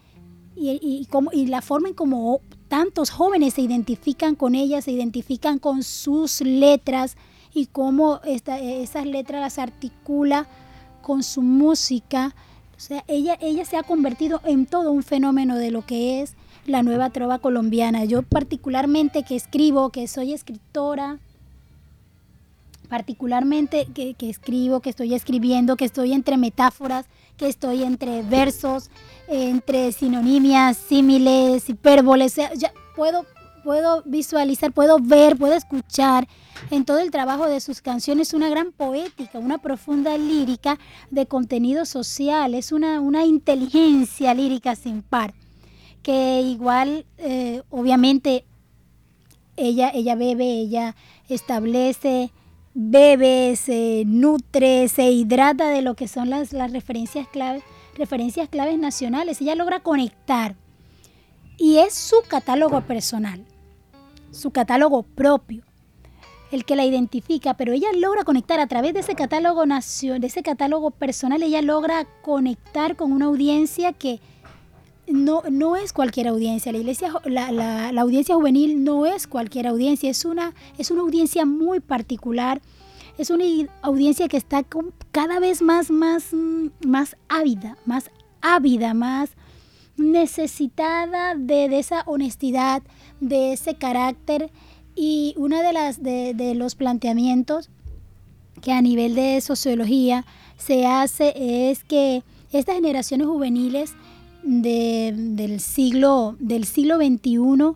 y, 0.55 1.05
como, 1.11 1.31
y 1.33 1.47
la 1.47 1.61
forma 1.61 1.89
en 1.89 1.95
como 1.95 2.39
tantos 2.69 3.09
jóvenes 3.09 3.55
se 3.55 3.61
identifican 3.63 4.35
con 4.35 4.55
ella, 4.55 4.81
se 4.81 4.93
identifican 4.93 5.59
con 5.59 5.83
sus 5.83 6.39
letras 6.39 7.17
y 7.53 7.65
cómo 7.65 8.21
esas 8.23 9.05
letras 9.05 9.41
las 9.41 9.59
articula 9.59 10.47
con 11.01 11.23
su 11.23 11.41
música. 11.41 12.33
O 12.77 12.79
sea, 12.79 13.03
ella, 13.09 13.37
ella 13.41 13.65
se 13.65 13.75
ha 13.75 13.83
convertido 13.83 14.39
en 14.45 14.65
todo 14.65 14.93
un 14.93 15.03
fenómeno 15.03 15.57
de 15.57 15.71
lo 15.71 15.85
que 15.85 16.21
es 16.21 16.37
la 16.67 16.83
nueva 16.83 17.09
trova 17.09 17.39
colombiana. 17.39 18.05
Yo 18.05 18.21
particularmente 18.21 19.23
que 19.23 19.35
escribo, 19.35 19.89
que 19.89 20.07
soy 20.07 20.33
escritora, 20.33 21.19
particularmente 22.89 23.87
que, 23.93 24.15
escribo, 24.19 24.81
que 24.81 24.89
estoy 24.89 25.13
escribiendo, 25.13 25.75
que 25.75 25.85
estoy 25.85 26.13
entre 26.13 26.37
metáforas, 26.37 27.05
que 27.37 27.47
estoy 27.47 27.83
entre 27.83 28.21
versos, 28.23 28.89
entre 29.27 29.91
sinonimias, 29.91 30.77
símiles, 30.77 31.69
hipérboles, 31.69 32.35
ya 32.35 32.73
puedo, 32.95 33.25
puedo 33.63 34.03
visualizar, 34.05 34.71
puedo 34.71 34.99
ver, 34.99 35.37
puedo 35.37 35.53
escuchar 35.53 36.27
en 36.71 36.85
todo 36.85 36.99
el 36.99 37.11
trabajo 37.11 37.47
de 37.47 37.59
sus 37.59 37.81
canciones 37.81 38.33
una 38.33 38.49
gran 38.49 38.71
poética, 38.71 39.37
una 39.37 39.57
profunda 39.57 40.17
lírica 40.17 40.79
de 41.11 41.27
contenido 41.27 41.85
social, 41.85 42.55
es 42.55 42.71
una, 42.71 43.01
una 43.01 43.25
inteligencia 43.25 44.33
lírica 44.33 44.75
sin 44.75 45.01
par 45.01 45.33
que 46.07 46.39
igual, 46.39 47.05
eh, 47.17 47.63
obviamente, 47.69 48.45
ella, 49.57 49.91
ella 49.93 50.15
bebe, 50.15 50.45
ella 50.45 50.95
establece, 51.27 52.31
bebe, 52.73 53.57
se 53.57 54.03
nutre, 54.05 54.87
se 54.87 55.11
hidrata 55.11 55.67
de 55.67 55.81
lo 55.81 55.95
que 55.95 56.07
son 56.07 56.29
las, 56.29 56.53
las 56.53 56.71
referencias 56.71 57.27
claves, 57.27 57.61
referencias 57.97 58.47
claves 58.47 58.79
nacionales. 58.79 59.41
Ella 59.41 59.55
logra 59.55 59.81
conectar. 59.81 60.55
Y 61.57 61.79
es 61.79 61.93
su 61.93 62.15
catálogo 62.25 62.79
personal, 62.79 63.43
su 64.31 64.51
catálogo 64.51 65.03
propio, 65.03 65.63
el 66.53 66.63
que 66.63 66.77
la 66.77 66.85
identifica, 66.85 67.55
pero 67.55 67.73
ella 67.73 67.89
logra 67.93 68.23
conectar 68.23 68.61
a 68.61 68.67
través 68.67 68.93
de 68.93 69.01
ese 69.01 69.15
catálogo 69.15 69.65
nacional, 69.65 70.21
de 70.21 70.27
ese 70.27 70.41
catálogo 70.41 70.91
personal, 70.91 71.43
ella 71.43 71.61
logra 71.61 72.07
conectar 72.21 72.95
con 72.95 73.11
una 73.11 73.25
audiencia 73.25 73.91
que, 73.91 74.21
no, 75.07 75.43
no 75.49 75.75
es 75.75 75.93
cualquier 75.93 76.27
audiencia. 76.27 76.71
La, 76.71 76.77
iglesia, 76.77 77.13
la, 77.25 78.01
audiencia 78.01 78.35
juvenil 78.35 78.83
no 78.83 79.05
es 79.05 79.27
cualquier 79.27 79.67
audiencia, 79.67 80.09
es 80.09 80.25
una, 80.25 80.53
es 80.77 80.91
una 80.91 81.01
audiencia 81.01 81.45
muy 81.45 81.79
particular. 81.79 82.61
Es 83.17 83.31
una 83.31 83.45
audiencia 83.81 84.27
que 84.27 84.37
está 84.37 84.63
cada 85.11 85.39
vez 85.39 85.61
más, 85.63 85.89
más, 85.89 86.33
más 86.85 87.17
ávida, 87.29 87.77
más 87.85 88.11
ávida, 88.41 88.93
más 88.93 89.31
necesitada 89.95 91.33
de, 91.35 91.65
esa 91.79 92.03
honestidad, 92.05 92.83
de 93.19 93.53
ese 93.53 93.75
carácter. 93.75 94.51
Y 94.95 95.33
una 95.37 95.63
de 95.63 95.95
de, 95.99 96.33
de 96.35 96.53
los 96.53 96.75
planteamientos 96.75 97.69
que 98.61 98.71
a 98.71 98.81
nivel 98.81 99.15
de 99.15 99.41
sociología 99.41 100.25
se 100.57 100.85
hace 100.85 101.33
es 101.71 101.83
que 101.83 102.23
estas 102.51 102.75
generaciones 102.75 103.27
juveniles 103.27 103.95
del, 104.47 105.59
siglo, 105.59 106.35
del 106.39 106.65
siglo 106.65 106.97
XXI, 106.97 107.75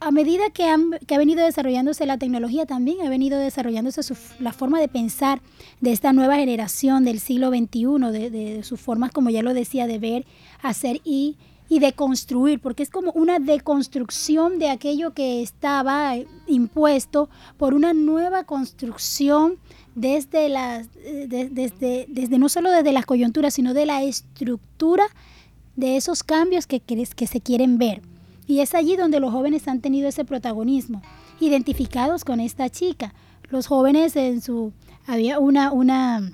a 0.00 0.10
medida 0.10 0.50
que, 0.50 0.64
ha 0.64 1.18
venido 1.18 1.44
desarrollándose 1.44 2.06
la 2.06 2.18
tecnología, 2.18 2.66
también 2.66 3.00
ha 3.06 3.08
venido 3.08 3.38
desarrollándose 3.38 4.02
la 4.40 4.52
forma 4.52 4.78
de 4.80 4.88
pensar 4.88 5.40
de 5.80 5.92
esta 5.92 6.12
nueva 6.12 6.36
generación 6.36 7.04
del 7.04 7.18
siglo 7.18 7.48
XXI, 7.48 8.30
de, 8.30 8.60
sus 8.62 8.80
formas, 8.80 9.10
como 9.10 9.30
ya 9.30 9.42
lo 9.42 9.54
decía, 9.54 9.86
de 9.86 9.98
ver, 9.98 10.26
hacer 10.60 11.00
y, 11.04 11.36
y 11.68 11.78
de 11.78 11.92
construir, 11.92 12.60
porque 12.60 12.82
es 12.82 12.90
como 12.90 13.12
una 13.12 13.38
deconstrucción 13.38 14.58
de 14.58 14.68
aquello 14.68 15.14
que 15.14 15.40
estaba 15.40 16.14
impuesto 16.46 17.30
por 17.56 17.72
una 17.72 17.94
nueva 17.94 18.44
construcción 18.44 19.58
desde, 19.94 20.48
las, 20.48 20.88
desde, 20.94 22.06
desde 22.08 22.38
no 22.38 22.48
solo 22.48 22.70
desde 22.70 22.92
las 22.92 23.06
coyunturas, 23.06 23.54
sino 23.54 23.74
de 23.74 23.86
la 23.86 24.02
estructura 24.02 25.04
de 25.76 25.96
esos 25.96 26.22
cambios 26.22 26.66
que, 26.66 26.80
que 26.80 27.26
se 27.26 27.40
quieren 27.40 27.78
ver. 27.78 28.02
Y 28.46 28.60
es 28.60 28.74
allí 28.74 28.96
donde 28.96 29.20
los 29.20 29.32
jóvenes 29.32 29.68
han 29.68 29.80
tenido 29.80 30.08
ese 30.08 30.24
protagonismo, 30.24 31.02
identificados 31.40 32.24
con 32.24 32.40
esta 32.40 32.68
chica. 32.68 33.14
Los 33.48 33.66
jóvenes 33.66 34.16
en 34.16 34.40
su... 34.40 34.72
Había 35.06 35.38
una, 35.38 35.72
una, 35.72 36.32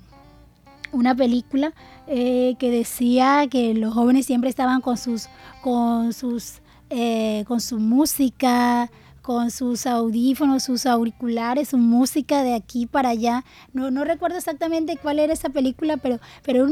una 0.92 1.14
película 1.14 1.73
eh, 2.07 2.55
que 2.59 2.71
decía 2.71 3.47
que 3.51 3.75
los 3.75 3.94
jóvenes 3.94 4.27
siempre 4.27 4.51
estaban 4.51 4.81
con 4.81 4.97
sus, 4.97 5.29
con 5.62 6.12
sus, 6.12 6.61
eh, 6.90 7.44
con 7.47 7.61
su 7.61 7.79
música, 7.79 8.90
con 9.29 9.51
sus 9.51 9.87
audífonos, 9.87 10.62
sus 10.62 10.87
auriculares, 10.87 11.69
su 11.69 11.77
música 11.77 12.43
de 12.43 12.55
aquí 12.55 12.87
para 12.87 13.11
allá. 13.11 13.45
No, 13.75 13.91
no 13.91 14.05
recuerdo 14.05 14.38
exactamente 14.38 14.97
cuál 14.97 15.19
era 15.19 15.35
esa 15.35 15.51
película, 15.51 15.99
pero, 15.99 16.19
pero 16.43 16.67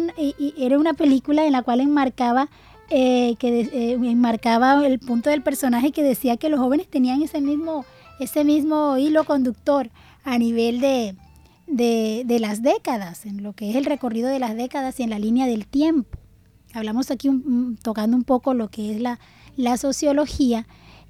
era 0.57 0.79
una 0.79 0.95
película 0.95 1.45
en 1.45 1.53
la 1.53 1.63
cual 1.63 1.83
enmarcaba, 1.83 2.49
eh, 2.89 3.35
que 3.39 3.61
eh, 3.61 3.93
enmarcaba 3.93 4.87
el 4.87 4.99
punto 5.01 5.29
del 5.29 5.43
personaje 5.43 5.93
que 5.93 6.03
decía 6.03 6.39
que 6.39 6.49
los 6.49 6.59
jóvenes 6.59 6.89
tenían 6.89 7.21
ese 7.21 7.43
mismo, 7.43 7.85
ese 8.21 8.43
mismo 8.43 8.97
hilo 8.97 9.25
conductor 9.25 9.91
a 10.25 10.39
nivel 10.39 10.81
de, 10.81 11.15
de, 11.67 12.39
las 12.41 12.63
décadas, 12.63 13.27
en 13.27 13.43
lo 13.43 13.53
que 13.53 13.69
es 13.69 13.77
el 13.77 13.85
recorrido 13.85 14.31
de 14.31 14.39
las 14.39 14.57
décadas 14.57 14.99
y 14.99 15.03
en 15.03 15.11
la 15.11 15.19
línea 15.19 15.47
del 15.47 15.67
tiempo. 15.67 16.19
Hablamos 16.73 17.11
aquí 17.11 17.29
tocando 17.83 18.17
un 18.17 18.25
poco 18.25 18.55
lo 18.55 18.71
que 18.71 18.97
es 18.97 19.03
la 19.57 19.77
sociología 19.77 20.67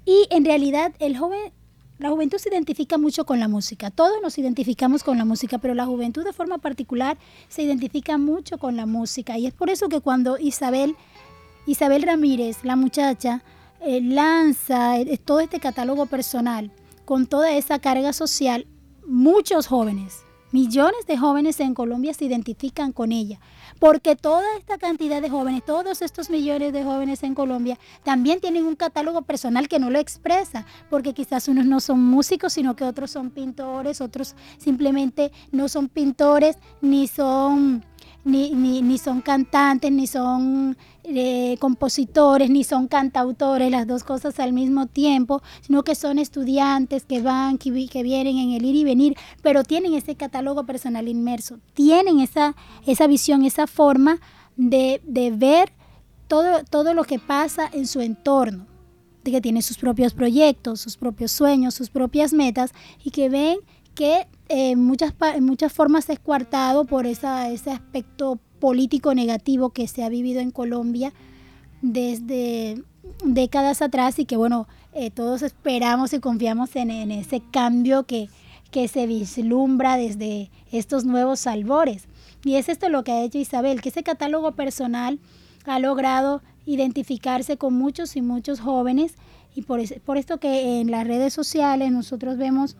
y 0.07 0.25
en 0.29 0.45
realidad 0.45 0.93
el 0.99 1.17
joven, 1.17 1.51
la 1.99 2.09
juventud 2.09 2.37
se 2.37 2.47
identifica 2.47 2.97
mucho 2.97 3.25
con 3.25 3.41
la 3.41 3.49
música. 3.49 3.91
Todos 3.91 4.21
nos 4.23 4.37
identificamos 4.37 5.03
con 5.03 5.17
la 5.17 5.25
música, 5.25 5.57
pero 5.57 5.73
la 5.73 5.85
juventud 5.85 6.23
de 6.23 6.31
forma 6.31 6.59
particular 6.59 7.17
se 7.49 7.63
identifica 7.63 8.17
mucho 8.17 8.57
con 8.57 8.77
la 8.77 8.85
música. 8.85 9.37
Y 9.37 9.47
es 9.47 9.53
por 9.53 9.69
eso 9.69 9.89
que 9.89 9.99
cuando 9.99 10.37
Isabel, 10.39 10.95
Isabel 11.65 12.03
Ramírez, 12.03 12.63
la 12.63 12.77
muchacha, 12.77 13.43
eh, 13.81 13.99
lanza 14.01 14.97
eh, 14.97 15.17
todo 15.17 15.41
este 15.41 15.59
catálogo 15.59 16.05
personal 16.05 16.71
con 17.03 17.27
toda 17.27 17.51
esa 17.51 17.79
carga 17.79 18.13
social, 18.13 18.65
muchos 19.05 19.67
jóvenes, 19.67 20.23
millones 20.53 21.05
de 21.05 21.17
jóvenes 21.17 21.59
en 21.59 21.73
Colombia 21.73 22.13
se 22.13 22.23
identifican 22.23 22.93
con 22.93 23.11
ella 23.11 23.41
porque 23.79 24.15
toda 24.15 24.43
esta 24.57 24.77
cantidad 24.77 25.21
de 25.21 25.29
jóvenes, 25.29 25.63
todos 25.65 26.01
estos 26.01 26.29
millones 26.29 26.73
de 26.73 26.83
jóvenes 26.83 27.23
en 27.23 27.35
Colombia, 27.35 27.77
también 28.03 28.39
tienen 28.39 28.65
un 28.65 28.75
catálogo 28.75 29.21
personal 29.21 29.67
que 29.67 29.79
no 29.79 29.89
lo 29.89 29.99
expresa, 29.99 30.65
porque 30.89 31.13
quizás 31.13 31.47
unos 31.47 31.65
no 31.65 31.79
son 31.79 32.03
músicos, 32.03 32.53
sino 32.53 32.75
que 32.75 32.83
otros 32.83 33.11
son 33.11 33.29
pintores, 33.29 34.01
otros 34.01 34.35
simplemente 34.57 35.31
no 35.51 35.69
son 35.69 35.89
pintores, 35.89 36.57
ni 36.81 37.07
son 37.07 37.83
ni, 38.27 38.51
ni, 38.51 38.81
ni 38.81 38.97
son 38.97 39.21
cantantes, 39.21 39.89
ni 39.89 40.05
son 40.05 40.77
eh, 41.05 41.55
compositores, 41.59 42.49
ni 42.49 42.65
son 42.65 42.87
cantautores, 42.89 43.71
las 43.71 43.87
dos 43.87 44.03
cosas 44.03 44.39
al 44.41 44.51
mismo 44.51 44.87
tiempo, 44.87 45.41
sino 45.61 45.83
que 45.83 45.95
son 45.95 46.19
estudiantes 46.19 47.05
que 47.05 47.21
van, 47.21 47.57
que, 47.57 47.87
que 47.87 48.03
vienen 48.03 48.37
en 48.37 48.51
el 48.51 48.65
ir 48.65 48.75
y 48.75 48.83
venir, 48.83 49.17
pero 49.41 49.63
tienen 49.63 49.93
ese 49.93 50.15
catálogo 50.15 50.65
personal 50.65 51.07
inmerso, 51.07 51.59
tienen 51.73 52.19
esa, 52.19 52.55
esa 52.85 53.07
visión, 53.07 53.45
esa 53.45 53.65
forma 53.65 54.19
de, 54.57 55.01
de 55.05 55.31
ver 55.31 55.71
todo, 56.27 56.63
todo 56.69 56.93
lo 56.93 57.05
que 57.05 57.19
pasa 57.19 57.69
en 57.71 57.87
su 57.87 58.01
entorno, 58.01 58.67
que 59.31 59.41
tiene 59.41 59.61
sus 59.61 59.77
propios 59.77 60.13
proyectos, 60.13 60.81
sus 60.81 60.97
propios 60.97 61.31
sueños, 61.31 61.73
sus 61.73 61.89
propias 61.89 62.33
metas 62.33 62.71
y 63.03 63.11
que 63.11 63.29
ven 63.29 63.57
que 63.97 64.27
eh, 64.47 64.75
muchas, 64.75 65.11
en 65.33 65.43
muchas 65.43 65.73
formas 65.73 66.07
es 66.11 66.19
coartado 66.19 66.85
por 66.85 67.07
esa, 67.07 67.49
ese 67.49 67.71
aspecto 67.71 68.39
político 68.59 69.15
negativo 69.15 69.71
que 69.71 69.87
se 69.87 70.03
ha 70.03 70.09
vivido 70.09 70.39
en 70.39 70.51
Colombia 70.51 71.13
desde 71.81 72.83
décadas 73.25 73.81
atrás 73.81 74.19
y 74.19 74.25
que 74.25 74.37
bueno, 74.37 74.67
eh, 74.93 75.09
todos 75.09 75.41
esperamos 75.41 76.13
y 76.13 76.19
confiamos 76.19 76.75
en, 76.75 76.91
en 76.91 77.09
ese 77.09 77.41
cambio 77.51 78.03
que, 78.03 78.29
que 78.69 78.87
se 78.87 79.07
vislumbra 79.07 79.97
desde 79.97 80.51
estos 80.71 81.03
nuevos 81.03 81.47
albores. 81.47 82.07
Y 82.45 82.53
es 82.53 82.69
esto 82.69 82.89
lo 82.89 83.03
que 83.03 83.13
ha 83.13 83.23
hecho 83.23 83.39
Isabel, 83.39 83.81
que 83.81 83.89
ese 83.89 84.03
catálogo 84.03 84.51
personal 84.51 85.19
ha 85.65 85.79
logrado 85.79 86.43
identificarse 86.67 87.57
con 87.57 87.73
muchos 87.73 88.15
y 88.15 88.21
muchos 88.21 88.59
jóvenes 88.59 89.15
y 89.55 89.63
por, 89.63 89.81
por 90.01 90.17
esto 90.17 90.39
que 90.39 90.81
en 90.81 90.91
las 90.91 91.07
redes 91.07 91.33
sociales 91.33 91.91
nosotros 91.91 92.37
vemos 92.37 92.77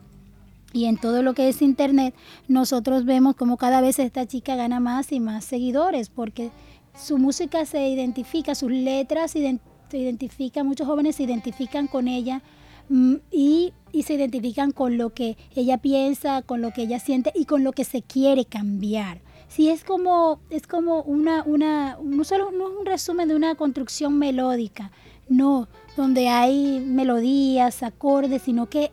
y 0.73 0.85
en 0.85 0.97
todo 0.97 1.23
lo 1.23 1.33
que 1.33 1.49
es 1.49 1.61
internet, 1.61 2.13
nosotros 2.47 3.05
vemos 3.05 3.35
como 3.35 3.57
cada 3.57 3.81
vez 3.81 3.99
esta 3.99 4.25
chica 4.25 4.55
gana 4.55 4.79
más 4.79 5.11
y 5.11 5.19
más 5.19 5.45
seguidores, 5.45 6.09
porque 6.09 6.51
su 6.95 7.17
música 7.17 7.65
se 7.65 7.87
identifica, 7.89 8.55
sus 8.55 8.71
letras 8.71 9.31
se 9.31 9.59
identifican, 9.91 10.67
muchos 10.67 10.87
jóvenes 10.87 11.15
se 11.15 11.23
identifican 11.23 11.87
con 11.87 12.07
ella 12.07 12.41
mm, 12.89 13.15
y, 13.31 13.73
y, 13.91 14.03
se 14.03 14.15
identifican 14.15 14.71
con 14.71 14.97
lo 14.97 15.11
que 15.11 15.37
ella 15.55 15.77
piensa, 15.77 16.41
con 16.41 16.61
lo 16.61 16.71
que 16.71 16.83
ella 16.83 16.99
siente 16.99 17.31
y 17.35 17.45
con 17.45 17.63
lo 17.63 17.71
que 17.71 17.83
se 17.83 18.01
quiere 18.01 18.45
cambiar. 18.45 19.21
Sí, 19.47 19.69
es 19.69 19.83
como, 19.85 20.41
es 20.49 20.67
como 20.67 21.01
una, 21.03 21.43
una, 21.43 21.97
no 22.03 22.23
solo 22.25 22.51
no 22.51 22.69
es 22.69 22.75
un 22.79 22.85
resumen 22.85 23.29
de 23.29 23.35
una 23.35 23.55
construcción 23.55 24.19
melódica, 24.19 24.91
no, 25.29 25.69
donde 25.95 26.27
hay 26.27 26.81
melodías, 26.81 27.81
acordes, 27.83 28.41
sino 28.41 28.67
que 28.69 28.91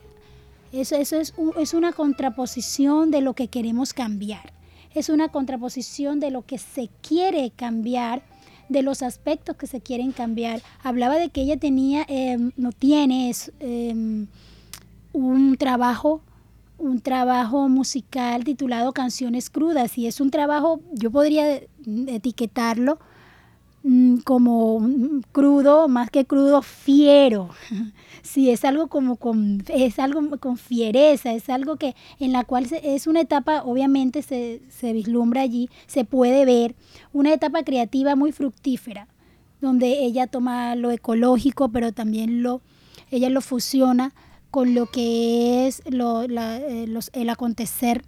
eso, 0.81 0.97
eso 0.97 1.17
es, 1.17 1.35
es 1.59 1.75
una 1.75 1.93
contraposición 1.93 3.11
de 3.11 3.21
lo 3.21 3.35
que 3.35 3.49
queremos 3.49 3.93
cambiar. 3.93 4.53
Es 4.95 5.09
una 5.09 5.29
contraposición 5.29 6.21
de 6.21 6.31
lo 6.31 6.43
que 6.43 6.59
se 6.59 6.89
quiere 7.07 7.51
cambiar, 7.51 8.23
de 8.69 8.83
los 8.83 9.03
aspectos 9.03 9.57
que 9.57 9.67
se 9.67 9.81
quieren 9.81 10.13
cambiar. 10.13 10.63
Hablaba 10.83 11.17
de 11.17 11.31
que 11.31 11.43
ella 11.43 11.57
tenía, 11.57 12.05
em, 12.09 12.53
no 12.57 12.73
tiene, 12.73 13.31
es, 13.31 13.53
em, 13.61 14.27
un 15.13 15.57
trabajo 15.57 16.23
un 16.77 17.01
trabajo 17.01 17.69
musical 17.69 18.45
titulado 18.45 18.93
Canciones 18.93 19.49
Crudas 19.49 19.97
y 19.97 20.07
es 20.07 20.21
un 20.21 20.31
trabajo, 20.31 20.81
yo 20.93 21.11
podría 21.11 21.63
etiquetarlo 22.09 22.99
como 24.25 24.81
crudo, 25.33 25.89
más 25.89 26.11
que 26.11 26.25
crudo, 26.25 26.63
fiero. 26.63 27.51
Sí, 28.23 28.49
es 28.49 28.65
algo 28.65 28.89
como 28.89 29.17
con, 29.17 29.63
es 29.69 29.99
algo 29.99 30.39
con 30.39 30.57
fiereza, 30.57 31.35
es 31.35 31.51
algo 31.51 31.77
que 31.77 31.95
en 32.19 32.33
la 32.33 32.45
cual 32.45 32.67
es 32.83 33.07
una 33.07 33.21
etapa, 33.21 33.63
obviamente 33.63 34.23
se, 34.23 34.63
se 34.71 34.95
vislumbra 34.95 35.43
allí, 35.43 35.69
se 35.87 36.07
puede 36.07 36.47
ver, 36.47 36.75
una 37.13 37.35
etapa 37.35 37.65
creativa 37.65 38.17
muy 38.17 38.33
fructífera, 38.33 39.09
donde 39.61 40.05
ella 40.05 40.27
toma 40.27 40.75
lo 40.75 40.91
ecológico, 40.91 41.69
pero 41.69 41.93
también 41.93 42.43
lo, 42.43 42.63
ella 43.11 43.29
lo 43.29 43.43
fusiona 43.43 44.15
con 44.51 44.75
lo 44.75 44.87
que 44.87 45.67
es 45.67 45.83
eh, 45.85 46.87
el 47.13 47.29
acontecer 47.29 48.05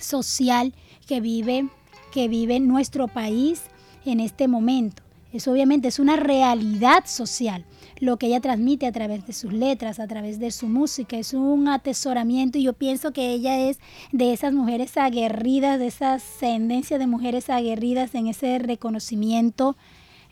social 0.00 0.74
que 1.06 1.20
vive, 1.20 1.68
que 2.12 2.28
vive 2.28 2.60
nuestro 2.60 3.08
país 3.08 3.64
en 4.08 4.20
este 4.20 4.48
momento. 4.48 5.02
Eso 5.32 5.52
obviamente 5.52 5.88
es 5.88 5.98
una 5.98 6.16
realidad 6.16 7.04
social, 7.04 7.64
lo 8.00 8.16
que 8.16 8.28
ella 8.28 8.40
transmite 8.40 8.86
a 8.86 8.92
través 8.92 9.26
de 9.26 9.32
sus 9.34 9.52
letras, 9.52 10.00
a 10.00 10.06
través 10.06 10.38
de 10.38 10.50
su 10.50 10.68
música, 10.68 11.18
es 11.18 11.34
un 11.34 11.68
atesoramiento 11.68 12.58
y 12.58 12.62
yo 12.62 12.72
pienso 12.72 13.12
que 13.12 13.32
ella 13.32 13.58
es 13.58 13.78
de 14.10 14.32
esas 14.32 14.54
mujeres 14.54 14.96
aguerridas, 14.96 15.78
de 15.78 15.88
esa 15.88 16.14
ascendencia 16.14 16.98
de 16.98 17.06
mujeres 17.06 17.50
aguerridas 17.50 18.14
en 18.14 18.28
ese 18.28 18.58
reconocimiento 18.58 19.76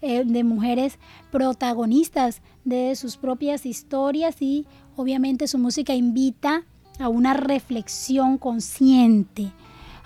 eh, 0.01 0.25
de 0.25 0.45
mujeres 0.45 0.99
protagonistas 1.31 2.41
de 2.65 2.95
sus 2.97 3.17
propias 3.17 3.67
historias 3.67 4.41
y 4.41 4.67
obviamente 4.97 5.47
su 5.47 5.59
música 5.59 5.95
invita 5.95 6.65
a 6.99 7.09
una 7.09 7.35
reflexión 7.35 8.39
consciente, 8.39 9.53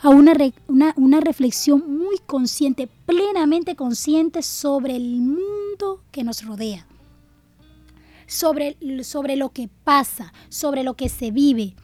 a 0.02 0.08
una, 0.08 0.34
una, 0.96 1.20
reflexión 1.20 1.98
muy 1.98 2.18
consciente, 2.26 2.88
plenamente 3.06 3.76
consciente 3.76 4.42
sobre 4.42 4.96
el 4.96 5.16
mundo 5.16 6.02
que 6.10 6.24
nos 6.24 6.44
rodea, 6.44 6.86
sobre, 8.26 8.76
sobre 9.04 9.36
lo 9.36 9.50
que 9.50 9.68
pasa, 9.84 10.32
sobre 10.48 10.84
lo 10.84 10.94
que 10.94 11.08
se 11.08 11.30
vive, 11.30 11.74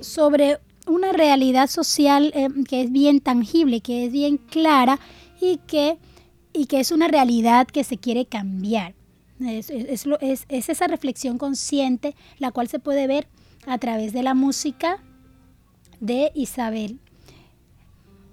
sobre 0.00 0.58
una 0.86 1.12
realidad 1.12 1.70
social 1.70 2.32
eh, 2.34 2.48
que 2.68 2.82
es 2.82 2.92
bien 2.92 3.20
tangible, 3.20 3.80
que 3.80 4.06
es 4.06 4.12
bien 4.12 4.36
clara 4.36 4.98
y 5.40 5.58
que, 5.66 5.98
y 6.52 6.66
que 6.66 6.80
es 6.80 6.90
una 6.90 7.08
realidad 7.08 7.66
que 7.66 7.84
se 7.84 7.96
quiere 7.96 8.26
cambiar. 8.26 8.94
Es, 9.40 9.70
es, 9.70 10.44
esa 10.48 10.86
reflexión 10.86 11.38
consciente 11.38 12.14
la 12.38 12.52
cual 12.52 12.68
se 12.68 12.78
puede 12.78 13.06
ver 13.06 13.28
a 13.66 13.78
través 13.78 14.12
de 14.12 14.22
la 14.22 14.34
música 14.34 15.02
de 16.02 16.32
Isabel. 16.34 16.98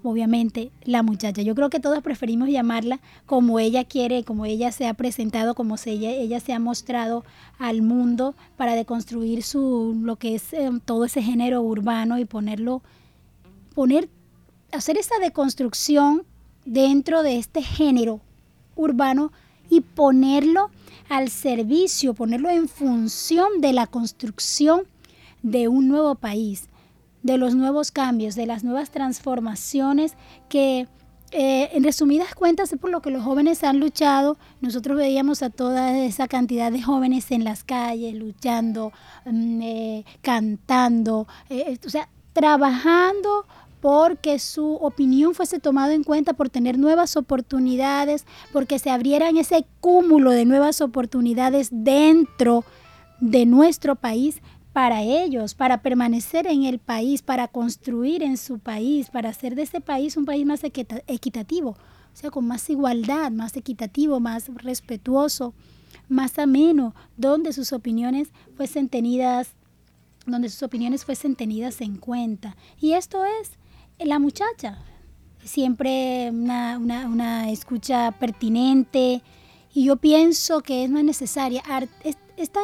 Obviamente, 0.02 0.72
la 0.84 1.02
muchacha. 1.02 1.42
Yo 1.42 1.54
creo 1.54 1.70
que 1.70 1.78
todos 1.78 2.02
preferimos 2.02 2.48
llamarla 2.48 3.00
como 3.26 3.58
ella 3.58 3.84
quiere, 3.84 4.24
como 4.24 4.44
ella 4.44 4.72
se 4.72 4.88
ha 4.88 4.94
presentado, 4.94 5.54
como 5.54 5.76
ella, 5.84 6.10
ella 6.10 6.40
se 6.40 6.52
ha 6.52 6.58
mostrado 6.58 7.24
al 7.58 7.82
mundo 7.82 8.34
para 8.56 8.74
deconstruir 8.74 9.42
su, 9.42 9.96
lo 10.02 10.16
que 10.16 10.34
es 10.34 10.52
eh, 10.52 10.70
todo 10.84 11.04
ese 11.04 11.22
género 11.22 11.62
urbano 11.62 12.18
y 12.18 12.24
ponerlo, 12.24 12.82
poner, 13.74 14.08
hacer 14.72 14.98
esa 14.98 15.18
deconstrucción 15.20 16.24
dentro 16.64 17.22
de 17.22 17.36
este 17.36 17.62
género 17.62 18.20
urbano 18.74 19.32
y 19.68 19.82
ponerlo 19.82 20.70
al 21.08 21.28
servicio, 21.28 22.14
ponerlo 22.14 22.48
en 22.48 22.68
función 22.68 23.60
de 23.60 23.74
la 23.74 23.86
construcción 23.86 24.82
de 25.42 25.68
un 25.68 25.88
nuevo 25.88 26.14
país, 26.14 26.69
de 27.22 27.36
los 27.36 27.54
nuevos 27.54 27.90
cambios, 27.90 28.34
de 28.34 28.46
las 28.46 28.64
nuevas 28.64 28.90
transformaciones 28.90 30.14
que 30.48 30.88
eh, 31.32 31.70
en 31.74 31.84
resumidas 31.84 32.34
cuentas 32.34 32.74
por 32.80 32.90
lo 32.90 33.00
que 33.02 33.10
los 33.10 33.22
jóvenes 33.22 33.62
han 33.62 33.78
luchado. 33.78 34.36
Nosotros 34.60 34.96
veíamos 34.96 35.42
a 35.44 35.50
toda 35.50 35.96
esa 35.96 36.26
cantidad 36.26 36.72
de 36.72 36.82
jóvenes 36.82 37.30
en 37.30 37.44
las 37.44 37.62
calles 37.62 38.14
luchando, 38.14 38.92
mm, 39.26 39.62
eh, 39.62 40.04
cantando, 40.22 41.28
eh, 41.48 41.78
o 41.86 41.88
sea, 41.88 42.08
trabajando 42.32 43.46
porque 43.80 44.40
su 44.40 44.74
opinión 44.74 45.34
fuese 45.34 45.60
tomada 45.60 45.94
en 45.94 46.02
cuenta 46.02 46.32
por 46.34 46.50
tener 46.50 46.78
nuevas 46.78 47.16
oportunidades, 47.16 48.26
porque 48.52 48.78
se 48.78 48.90
abrieran 48.90 49.36
ese 49.36 49.64
cúmulo 49.80 50.32
de 50.32 50.44
nuevas 50.44 50.80
oportunidades 50.80 51.68
dentro 51.70 52.64
de 53.20 53.46
nuestro 53.46 53.94
país 53.94 54.42
para 54.72 55.02
ellos, 55.02 55.54
para 55.54 55.82
permanecer 55.82 56.46
en 56.46 56.64
el 56.64 56.78
país, 56.78 57.22
para 57.22 57.48
construir 57.48 58.22
en 58.22 58.36
su 58.36 58.58
país, 58.58 59.10
para 59.10 59.30
hacer 59.30 59.54
de 59.54 59.62
ese 59.62 59.80
país 59.80 60.16
un 60.16 60.24
país 60.24 60.46
más 60.46 60.62
equitativo, 60.64 61.70
o 61.70 62.16
sea, 62.16 62.30
con 62.30 62.46
más 62.46 62.68
igualdad, 62.70 63.32
más 63.32 63.56
equitativo, 63.56 64.20
más 64.20 64.48
respetuoso, 64.54 65.54
más 66.08 66.38
ameno, 66.38 66.94
donde 67.16 67.52
sus 67.52 67.72
opiniones 67.72 68.28
fuesen 68.56 68.88
tenidas 68.88 69.54
donde 70.26 70.48
sus 70.48 70.62
opiniones 70.62 71.04
fuesen 71.04 71.34
tenidas 71.34 71.80
en 71.80 71.96
cuenta. 71.96 72.56
Y 72.80 72.92
esto 72.92 73.24
es 73.24 73.52
la 73.98 74.18
muchacha. 74.18 74.78
Siempre 75.44 76.30
una, 76.30 76.78
una, 76.78 77.50
escucha 77.50 78.12
pertinente 78.12 79.22
y 79.72 79.84
yo 79.84 79.96
pienso 79.96 80.60
que 80.60 80.84
es 80.84 80.90
más 80.90 81.04
necesaria. 81.04 81.62
Esta, 82.36 82.60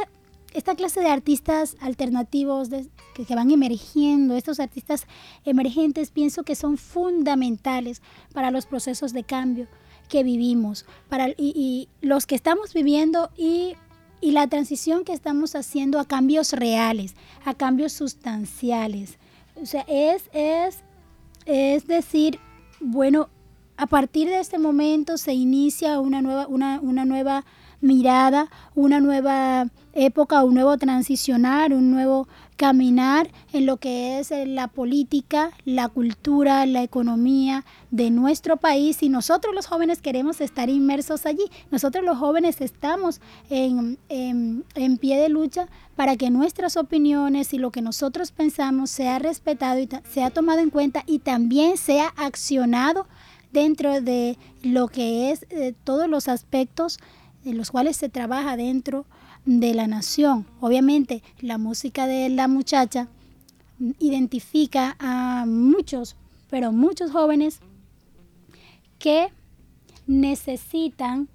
esta 0.57 0.75
clase 0.75 1.01
de 1.01 1.09
artistas 1.09 1.77
alternativos 1.81 2.71
que, 3.15 3.25
que, 3.27 3.35
van 3.35 3.51
emergiendo, 3.51 4.37
estos 4.37 4.59
artistas 4.59 5.07
emergentes, 5.45 6.11
pienso 6.11 6.45
que 6.45 6.55
son 6.55 6.79
fundamentales 6.79 8.01
para 8.33 8.51
los 8.51 8.67
procesos 8.67 9.13
de 9.13 9.23
cambio 9.23 9.69
que 10.09 10.23
vivimos, 10.23 10.87
para, 11.09 11.29
y, 11.37 11.89
los 12.01 12.27
que 12.27 12.35
estamos 12.35 12.73
viviendo 12.73 13.31
y, 13.37 13.75
y 14.21 14.31
la 14.33 14.47
transición 14.47 15.05
que 15.05 15.13
estamos 15.13 15.55
haciendo 15.55 16.01
a 16.01 16.07
cambios 16.07 16.53
reales, 16.53 17.15
a 17.45 17.55
cambios 17.55 17.93
sustanciales. 17.93 19.19
O 19.61 19.67
sea, 19.67 19.85
es, 19.89 20.25
es 20.33 20.79
es 21.45 21.87
decir, 21.87 22.41
bueno, 22.81 23.29
a 23.77 23.87
partir 23.87 24.29
de 24.29 24.41
este 24.41 24.59
momento 24.59 25.17
se 25.17 25.33
inicia 25.33 26.01
una 26.01 26.21
nueva, 26.23 26.47
una, 26.49 26.81
una 26.81 27.05
nueva 27.05 27.45
mirada, 27.87 28.51
una 28.75 29.01
nueva 29.01 29.69
época, 29.95 30.45
un 30.45 30.55
nuevo 30.55 30.77
transicionar, 30.77 31.73
un 31.73 31.91
nuevo 31.91 32.29
caminar 32.57 33.31
en 33.53 33.67
lo 33.67 33.77
que 33.77 34.19
es 34.19 34.31
eh, 34.31 34.47
la 34.47 34.69
política, 34.69 35.51
la 35.65 35.89
cultura, 35.89 36.67
la 36.67 36.83
economía 36.83 37.65
de 37.91 38.11
nuestro 38.11 38.57
país 38.57 39.03
y 39.03 39.09
nosotros 39.09 39.55
los 39.55 39.67
jóvenes 39.67 40.01
queremos 40.01 40.41
estar 40.41 40.69
inmersos 40.69 41.27
allí. 41.27 41.45
Nosotros 41.71 42.05
los 42.05 42.19
jóvenes 42.19 42.61
estamos 42.61 43.21
en, 43.51 43.99
en, 44.09 44.97
pie 44.99 45.19
de 45.19 45.29
lucha 45.29 45.69
para 45.97 46.17
que 46.17 46.31
nuestras 46.31 46.77
opiniones 46.77 47.53
y 47.53 47.59
lo 47.59 47.71
que 47.71 47.83
nosotros 47.83 48.33
pensamos 48.33 48.91
sea 48.91 49.19
respetado 49.19 49.79
y 49.79 49.89
sea 50.11 50.31
tomado 50.31 50.61
en 50.61 50.71
cuenta 50.71 51.05
y 51.07 51.21
también 51.21 51.77
sea 51.77 52.13
accionado 52.17 53.07
dentro 53.53 54.01
de 54.01 54.39
lo 54.63 54.89
que 54.89 55.31
es 55.31 55.47
eh, 55.51 55.75
todos 55.85 56.09
los 56.09 56.29
aspectos 56.29 56.99
en 57.47 57.57
los 57.57 57.71
cuales 57.71 57.97
se 57.97 58.09
trabaja 58.09 58.57
dentro 58.57 59.07
de 59.45 59.73
la 59.73 59.87
nación. 59.87 60.47
Obviamente, 60.61 61.23
la 61.41 61.59
música 61.59 62.07
de 62.07 62.29
la 62.29 62.49
muchacha 62.49 63.09
identifica 63.99 64.97
a 64.99 65.45
muchos, 65.47 66.17
pero 66.51 66.73
muchos 66.73 67.13
jóvenes 67.13 67.61
que 68.99 69.29
necesitan 70.07 71.29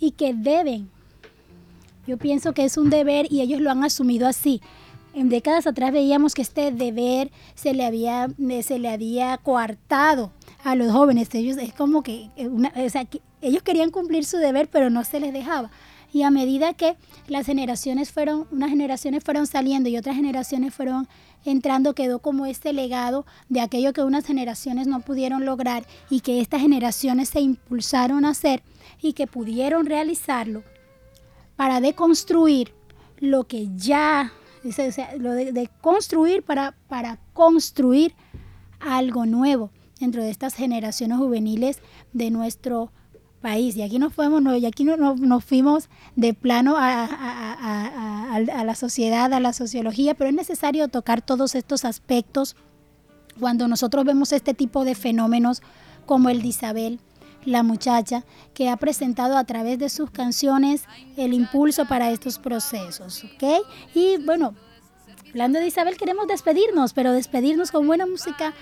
y 0.00 0.12
que 0.12 0.34
deben. 0.34 0.90
Yo 2.06 2.18
pienso 2.18 2.52
que 2.52 2.64
es 2.64 2.76
un 2.76 2.90
deber 2.90 3.26
y 3.30 3.40
ellos 3.40 3.60
lo 3.60 3.70
han 3.70 3.84
asumido 3.84 4.26
así. 4.26 4.60
En 5.14 5.28
décadas 5.28 5.66
atrás 5.66 5.92
veíamos 5.92 6.34
que 6.34 6.42
este 6.42 6.72
deber 6.72 7.30
se 7.54 7.72
le 7.72 7.84
había, 7.84 8.28
se 8.62 8.78
le 8.80 8.88
había 8.88 9.38
coartado 9.38 10.32
a 10.64 10.74
los 10.74 10.90
jóvenes. 10.90 11.32
Ellos 11.34 11.56
es 11.56 11.72
como 11.72 12.02
que, 12.02 12.30
una, 12.36 12.72
ellos 13.44 13.62
querían 13.62 13.90
cumplir 13.90 14.24
su 14.24 14.38
deber, 14.38 14.68
pero 14.68 14.90
no 14.90 15.04
se 15.04 15.20
les 15.20 15.32
dejaba. 15.32 15.70
Y 16.12 16.22
a 16.22 16.30
medida 16.30 16.74
que 16.74 16.96
las 17.26 17.44
generaciones 17.44 18.12
fueron, 18.12 18.46
unas 18.52 18.70
generaciones 18.70 19.24
fueron 19.24 19.48
saliendo 19.48 19.88
y 19.88 19.96
otras 19.96 20.14
generaciones 20.14 20.72
fueron 20.72 21.08
entrando, 21.44 21.94
quedó 21.94 22.20
como 22.20 22.46
este 22.46 22.72
legado 22.72 23.26
de 23.48 23.60
aquello 23.60 23.92
que 23.92 24.02
unas 24.02 24.24
generaciones 24.24 24.86
no 24.86 25.00
pudieron 25.00 25.44
lograr 25.44 25.84
y 26.08 26.20
que 26.20 26.40
estas 26.40 26.60
generaciones 26.60 27.30
se 27.30 27.40
impulsaron 27.40 28.24
a 28.24 28.30
hacer 28.30 28.62
y 29.02 29.12
que 29.12 29.26
pudieron 29.26 29.86
realizarlo 29.86 30.62
para 31.56 31.80
deconstruir 31.80 32.72
lo 33.18 33.44
que 33.44 33.68
ya, 33.74 34.32
lo 35.18 35.32
de, 35.32 35.52
de 35.52 35.68
construir 35.80 36.44
para, 36.44 36.76
para 36.88 37.18
construir 37.32 38.14
algo 38.78 39.26
nuevo 39.26 39.70
dentro 39.98 40.22
de 40.22 40.30
estas 40.30 40.54
generaciones 40.54 41.18
juveniles 41.18 41.80
de 42.12 42.30
nuestro 42.30 42.86
país. 42.86 43.03
Y 43.44 43.82
aquí 43.82 43.98
nos 43.98 44.14
fuimos, 44.14 44.42
y 44.58 44.64
aquí 44.64 44.84
nos 44.84 45.44
fuimos 45.44 45.90
de 46.16 46.32
plano 46.32 46.76
a, 46.78 47.04
a, 47.04 48.64
la 48.64 48.74
sociedad, 48.74 49.32
a 49.34 49.40
la 49.40 49.52
sociología, 49.52 50.14
pero 50.14 50.30
es 50.30 50.36
necesario 50.36 50.88
tocar 50.88 51.20
todos 51.20 51.54
estos 51.54 51.84
aspectos 51.84 52.56
cuando 53.38 53.68
nosotros 53.68 54.04
vemos 54.06 54.32
este 54.32 54.54
tipo 54.54 54.84
de 54.84 54.94
fenómenos 54.94 55.60
como 56.06 56.30
el 56.30 56.40
de 56.40 56.48
Isabel, 56.48 57.00
la 57.44 57.62
muchacha, 57.62 58.24
que 58.54 58.70
ha 58.70 58.78
presentado 58.78 59.36
a 59.36 59.44
través 59.44 59.78
de 59.78 59.90
sus 59.90 60.10
canciones 60.10 60.84
el 61.18 61.34
impulso 61.34 61.84
para 61.84 62.10
estos 62.10 62.38
procesos. 62.38 63.26
Y 63.94 64.16
bueno, 64.24 64.54
hablando 65.28 65.58
de 65.58 65.66
Isabel, 65.66 65.98
queremos 65.98 66.26
despedirnos, 66.28 66.94
pero 66.94 67.12
despedirnos 67.12 67.70
con 67.70 67.86
buena 67.86 68.06
música 68.06 68.54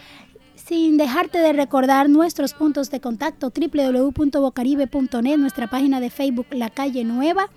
sin 0.72 0.96
dejarte 0.96 1.36
de 1.36 1.52
recordar 1.52 2.08
nuestros 2.08 2.54
puntos 2.54 2.90
de 2.90 2.98
contacto 2.98 3.52
www.bocaribe.net, 3.54 5.36
nuestra 5.36 5.66
página 5.66 6.00
de 6.00 6.08
Facebook 6.08 6.46
La 6.52 6.70
Calle 6.70 7.04
Nueva 7.04 7.50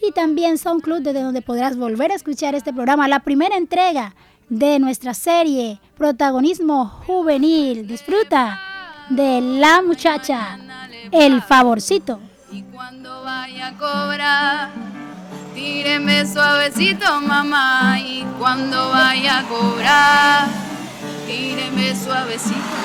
y 0.00 0.12
también 0.12 0.56
SoundCloud 0.56 1.02
desde 1.02 1.20
donde 1.20 1.42
podrás 1.42 1.76
volver 1.76 2.12
a 2.12 2.14
escuchar 2.14 2.54
este 2.54 2.72
programa, 2.72 3.08
la 3.08 3.20
primera 3.20 3.58
entrega 3.58 4.14
de 4.48 4.78
nuestra 4.78 5.12
serie 5.12 5.80
Protagonismo 5.98 6.86
Juvenil. 7.06 7.86
Disfruta 7.86 8.58
de 9.10 9.42
La 9.42 9.82
Muchacha, 9.82 10.58
El 11.12 11.42
Favorcito. 11.42 12.20
Y 12.50 12.62
cuando 12.62 13.22
vaya 13.22 13.66
a 13.66 13.72
cobrar, 13.76 14.70
tíreme 15.54 16.24
suavecito 16.24 17.20
mamá 17.20 18.00
y 18.00 18.24
cuando 18.38 18.88
vaya 18.88 19.40
a 19.40 19.42
cobrar 19.42 20.75
Míreme 21.26 21.94
suavecito. 21.94 22.76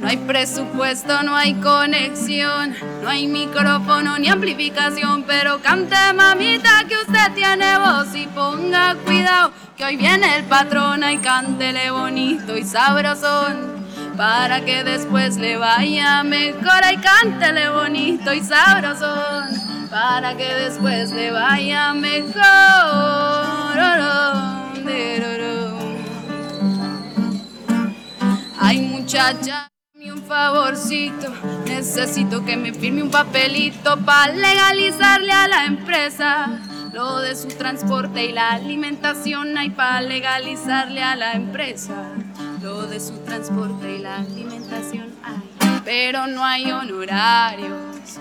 No 0.00 0.08
hay 0.08 0.16
presupuesto, 0.16 1.22
no 1.22 1.36
hay 1.36 1.54
conexión, 1.54 2.74
no 3.02 3.08
hay 3.08 3.28
micrófono 3.28 4.18
ni 4.18 4.28
amplificación, 4.28 5.22
pero 5.24 5.60
cante 5.60 5.96
mamita 6.14 6.84
que 6.88 6.96
usted 6.96 7.32
tiene 7.34 7.78
voz 7.78 8.14
y 8.14 8.26
ponga 8.26 8.96
cuidado 9.04 9.52
que 9.76 9.84
hoy 9.84 9.96
viene 9.96 10.36
el 10.36 10.44
patrón 10.44 11.04
y 11.08 11.18
cántele 11.18 11.90
bonito 11.90 12.56
y 12.56 12.64
sabrosón 12.64 13.71
para 14.16 14.64
que 14.64 14.84
después 14.84 15.36
le 15.36 15.56
vaya 15.56 16.22
mejor. 16.22 16.82
Y 16.92 16.96
cántele 16.98 17.68
bonito 17.70 18.32
y 18.32 18.40
sabroso 18.40 19.14
para 19.90 20.36
que 20.36 20.54
después 20.54 21.10
le 21.12 21.30
vaya 21.30 21.92
mejor. 21.94 22.42
Ay 28.64 28.80
muchacha, 28.80 29.68
un 30.10 30.22
favorcito, 30.22 31.32
necesito 31.66 32.44
que 32.44 32.56
me 32.56 32.72
firme 32.72 33.02
un 33.02 33.10
papelito 33.10 33.98
para 33.98 34.32
legalizarle 34.32 35.32
a 35.32 35.48
la 35.48 35.64
empresa 35.66 36.60
lo 36.92 37.18
de 37.18 37.34
su 37.36 37.48
transporte 37.48 38.24
y 38.24 38.32
la 38.32 38.52
alimentación. 38.52 39.58
Hay 39.58 39.70
para 39.70 40.00
legalizarle 40.00 41.02
a 41.02 41.16
la 41.16 41.32
empresa 41.32 42.12
lo 42.62 42.86
de 42.86 43.00
su 43.00 43.18
transporte 43.24 43.96
y 43.96 43.98
la 43.98 44.16
alimentación 44.16 45.08
hay, 45.24 45.80
pero 45.84 46.26
no 46.28 46.44
hay 46.44 46.70
honorarios, 46.70 48.18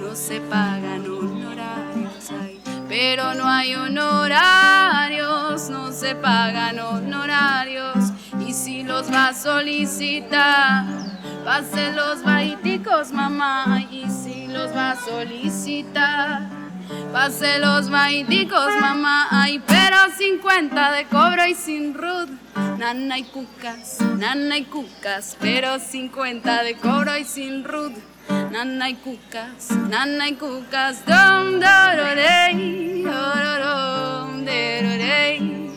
no 0.00 0.14
se 0.14 0.40
pagan 0.40 1.08
honorarios, 1.08 2.30
hay, 2.30 2.60
pero 2.88 3.34
no 3.34 3.48
hay 3.48 3.74
honorarios, 3.76 5.70
no 5.70 5.92
se 5.92 6.16
pagan 6.16 6.80
honorarios, 6.80 8.12
y 8.44 8.52
si 8.52 8.82
los 8.82 9.10
va 9.12 9.28
a 9.28 9.34
solicitar, 9.34 10.84
pase 11.44 11.92
los 11.92 12.24
baiticos, 12.24 13.12
mamá, 13.12 13.84
y 13.90 14.10
si 14.10 14.48
los 14.48 14.74
va 14.74 14.92
a 14.92 14.96
solicitar 14.96 16.56
Pase 17.12 17.58
los 17.58 17.88
maiticos, 17.88 18.68
mamá, 18.80 19.26
ay, 19.30 19.60
pero 19.66 19.96
50 20.16 20.92
de 20.92 21.04
cobro 21.06 21.46
y 21.46 21.54
sin 21.54 21.94
rud. 21.94 22.28
Nana 22.78 23.18
y 23.18 23.24
cucas, 23.24 24.00
nana 24.18 24.58
y 24.58 24.64
cucas, 24.64 25.36
pero 25.40 25.78
50 25.78 26.62
de 26.62 26.76
cobro 26.76 27.16
y 27.16 27.24
sin 27.24 27.64
rud. 27.64 27.92
Nana 28.28 28.90
y 28.90 28.94
cucas, 28.96 29.70
nana 29.70 30.28
y 30.28 30.34
cucas, 30.34 31.04
dom, 31.06 31.58
dororey, 31.58 33.02
dororom, 33.02 34.44
derorey, 34.44 35.70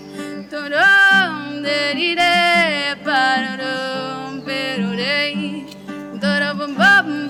dorom, 0.51 1.61
derire, 1.61 2.97
parorom, 3.05 4.41
perorey, 4.43 5.65
dorobom, 6.19 6.75
bom, 6.75 7.29